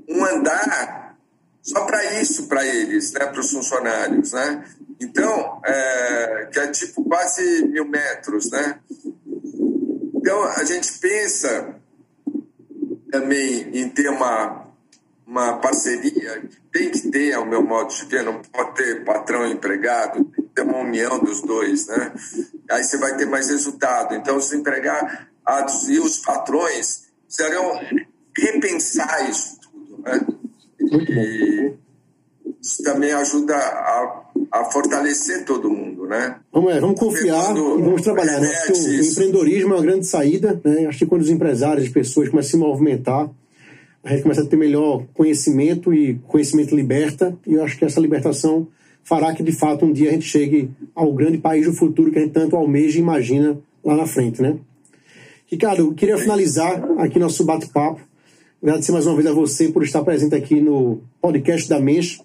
um 0.07 0.25
andar 0.25 1.17
só 1.61 1.85
para 1.85 2.19
isso 2.19 2.47
para 2.47 2.65
eles, 2.65 3.11
né, 3.13 3.25
para 3.25 3.39
os 3.39 3.51
funcionários, 3.51 4.33
né? 4.33 4.65
Então, 4.99 5.61
é, 5.63 6.49
que 6.51 6.59
é 6.59 6.67
tipo 6.67 7.03
quase 7.03 7.65
mil 7.65 7.85
metros, 7.85 8.49
né? 8.51 8.79
Então, 10.15 10.43
a 10.43 10.63
gente 10.63 10.97
pensa 10.99 11.75
também 13.11 13.69
em 13.73 13.89
ter 13.89 14.09
uma, 14.09 14.67
uma 15.25 15.57
parceria, 15.57 16.43
tem 16.71 16.89
que 16.89 17.09
ter, 17.09 17.33
ao 17.33 17.45
meu 17.45 17.63
modo 17.63 17.93
de 17.93 18.05
ver, 18.05 18.23
não 18.23 18.41
pode 18.41 18.75
ter 18.75 19.03
patrão 19.05 19.47
empregado, 19.47 20.29
ter 20.59 20.61
uma 20.61 20.79
união 20.79 21.19
dos 21.19 21.41
dois, 21.41 21.87
né? 21.87 22.11
Aí 22.69 22.83
você 22.83 22.97
vai 22.97 23.15
ter 23.15 23.25
mais 23.25 23.49
resultado. 23.49 24.13
Então, 24.15 24.37
os 24.37 24.51
empregados 24.51 25.87
e 25.87 25.99
os 25.99 26.17
patrões 26.19 27.03
serão 27.27 27.79
repensar 28.37 29.29
isso 29.29 29.59
tudo, 29.61 30.01
né? 30.03 30.19
E 30.81 31.73
isso 32.61 32.83
também 32.83 33.11
ajuda 33.13 33.55
a, 33.55 34.23
a 34.51 34.65
fortalecer 34.65 35.45
todo 35.45 35.69
mundo, 35.69 36.05
né? 36.05 36.35
Vamos, 36.51 36.73
é, 36.73 36.79
vamos 36.79 36.99
confiar 36.99 37.55
e 37.55 37.81
vamos 37.81 38.01
trabalhar. 38.01 38.39
Né? 38.39 38.49
Acho 38.49 38.73
que 38.73 38.79
o 38.79 39.05
empreendedorismo 39.05 39.73
é 39.73 39.75
uma 39.77 39.83
grande 39.83 40.05
saída. 40.05 40.59
Né? 40.63 40.85
Acho 40.87 40.99
que 40.99 41.05
quando 41.05 41.21
os 41.21 41.29
empresários, 41.29 41.85
as 41.85 41.91
pessoas 41.91 42.29
começam 42.29 42.49
a 42.49 42.51
se 42.51 42.57
movimentar, 42.57 43.29
a 44.03 44.09
gente 44.09 44.23
começa 44.23 44.41
a 44.41 44.45
ter 44.45 44.55
melhor 44.55 45.05
conhecimento 45.13 45.93
e 45.93 46.15
conhecimento 46.27 46.75
liberta. 46.75 47.37
E 47.45 47.53
eu 47.53 47.63
acho 47.63 47.77
que 47.77 47.85
essa 47.85 47.99
libertação 47.99 48.67
fará 49.09 49.33
que, 49.33 49.43
de 49.43 49.51
fato, 49.51 49.85
um 49.85 49.91
dia 49.91 50.09
a 50.09 50.13
gente 50.13 50.25
chegue 50.25 50.69
ao 50.95 51.11
grande 51.11 51.39
país 51.39 51.65
do 51.65 51.73
futuro 51.73 52.11
que 52.11 52.19
a 52.19 52.21
gente 52.21 52.31
tanto 52.31 52.55
almeja 52.55 52.97
e 52.97 53.01
imagina 53.01 53.57
lá 53.83 53.97
na 53.97 54.05
frente, 54.05 54.41
né? 54.41 54.55
Ricardo, 55.47 55.81
eu 55.81 55.93
queria 55.93 56.17
finalizar 56.17 56.81
aqui 56.99 57.17
nosso 57.17 57.43
bate-papo 57.43 58.07
Agradecer 58.61 58.91
mais 58.91 59.07
uma 59.07 59.15
vez 59.15 59.25
a 59.25 59.31
você 59.31 59.69
por 59.69 59.83
estar 59.83 60.03
presente 60.03 60.35
aqui 60.35 60.59
no 60.59 60.99
podcast 61.21 61.69
da 61.69 61.79
MES 61.79 62.19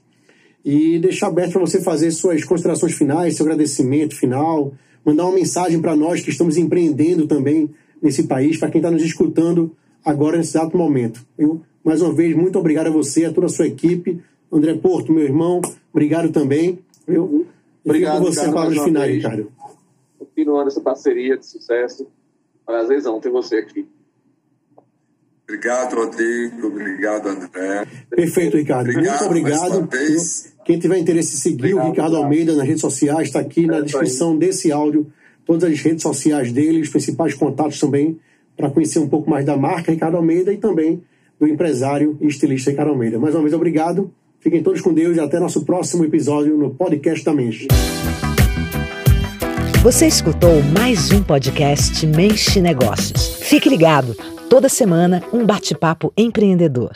e 0.64 0.98
deixar 0.98 1.28
aberto 1.28 1.52
para 1.52 1.60
você 1.60 1.80
fazer 1.80 2.10
suas 2.10 2.42
considerações 2.42 2.92
finais, 2.92 3.36
seu 3.36 3.46
agradecimento 3.46 4.16
final, 4.16 4.72
mandar 5.06 5.26
uma 5.26 5.36
mensagem 5.36 5.80
para 5.80 5.94
nós 5.94 6.22
que 6.22 6.30
estamos 6.30 6.56
empreendendo 6.56 7.28
também 7.28 7.70
nesse 8.02 8.24
país, 8.24 8.58
para 8.58 8.68
quem 8.68 8.80
está 8.80 8.90
nos 8.90 9.04
escutando 9.04 9.70
agora 10.04 10.36
nesse 10.36 10.58
exato 10.58 10.76
momento. 10.76 11.24
Eu, 11.38 11.62
mais 11.84 12.02
uma 12.02 12.12
vez, 12.12 12.34
muito 12.34 12.58
obrigado 12.58 12.88
a 12.88 12.90
você, 12.90 13.26
a 13.26 13.32
toda 13.32 13.46
a 13.46 13.50
sua 13.50 13.68
equipe. 13.68 14.20
André 14.54 14.74
Porto, 14.74 15.12
meu 15.12 15.24
irmão, 15.24 15.60
obrigado 15.92 16.30
também. 16.30 16.78
Eu, 17.08 17.46
obrigado, 17.84 18.18
com 18.18 18.32
você 18.32 18.50
para 18.52 18.68
os 18.68 18.82
finais, 18.82 19.12
Ricardo. 19.12 19.52
Continuando 20.18 20.68
essa 20.68 20.80
parceria 20.80 21.36
de 21.36 21.44
sucesso. 21.44 22.06
Prazerzão 22.64 23.20
ter 23.20 23.30
você 23.30 23.56
aqui. 23.56 23.86
Obrigado, 25.42 25.96
Rodrigo. 25.96 26.68
Obrigado, 26.68 27.28
André. 27.28 27.86
Perfeito, 28.08 28.56
Ricardo. 28.56 28.90
Obrigado, 28.90 29.20
Muito 29.20 29.26
obrigado. 29.26 29.88
Quem 30.64 30.78
tiver 30.78 30.98
interesse 30.98 31.34
em 31.34 31.38
seguir 31.38 31.74
obrigado, 31.74 31.84
o 31.84 31.90
Ricardo 31.90 32.16
Almeida 32.16 32.54
nas 32.54 32.66
redes 32.66 32.80
sociais, 32.80 33.28
está 33.28 33.40
aqui 33.40 33.66
na 33.66 33.80
descrição 33.80 34.38
desse 34.38 34.72
áudio, 34.72 35.12
todas 35.44 35.70
as 35.70 35.78
redes 35.80 36.02
sociais 36.02 36.50
dele, 36.52 36.80
os 36.80 36.88
principais 36.88 37.34
contatos 37.34 37.78
também, 37.78 38.18
para 38.56 38.70
conhecer 38.70 39.00
um 39.00 39.08
pouco 39.08 39.28
mais 39.28 39.44
da 39.44 39.56
marca 39.56 39.92
Ricardo 39.92 40.16
Almeida 40.16 40.52
e 40.52 40.56
também 40.56 41.02
do 41.38 41.46
empresário 41.46 42.16
e 42.20 42.26
estilista 42.26 42.70
Ricardo 42.70 42.92
Almeida. 42.92 43.18
Mais 43.18 43.34
uma 43.34 43.42
vez, 43.42 43.52
obrigado. 43.52 44.10
Fiquem 44.44 44.62
todos 44.62 44.82
com 44.82 44.92
Deus 44.92 45.16
e 45.16 45.20
até 45.20 45.40
nosso 45.40 45.64
próximo 45.64 46.04
episódio 46.04 46.54
no 46.54 46.74
podcast 46.74 47.24
da 47.24 47.32
Mensch. 47.32 47.66
Você 49.82 50.06
escutou 50.06 50.62
mais 50.78 51.10
um 51.10 51.22
podcast 51.22 52.06
Mensch 52.06 52.56
Negócios. 52.56 53.36
Fique 53.36 53.70
ligado. 53.70 54.14
Toda 54.50 54.68
semana, 54.68 55.22
um 55.32 55.46
bate-papo 55.46 56.12
empreendedor. 56.14 56.92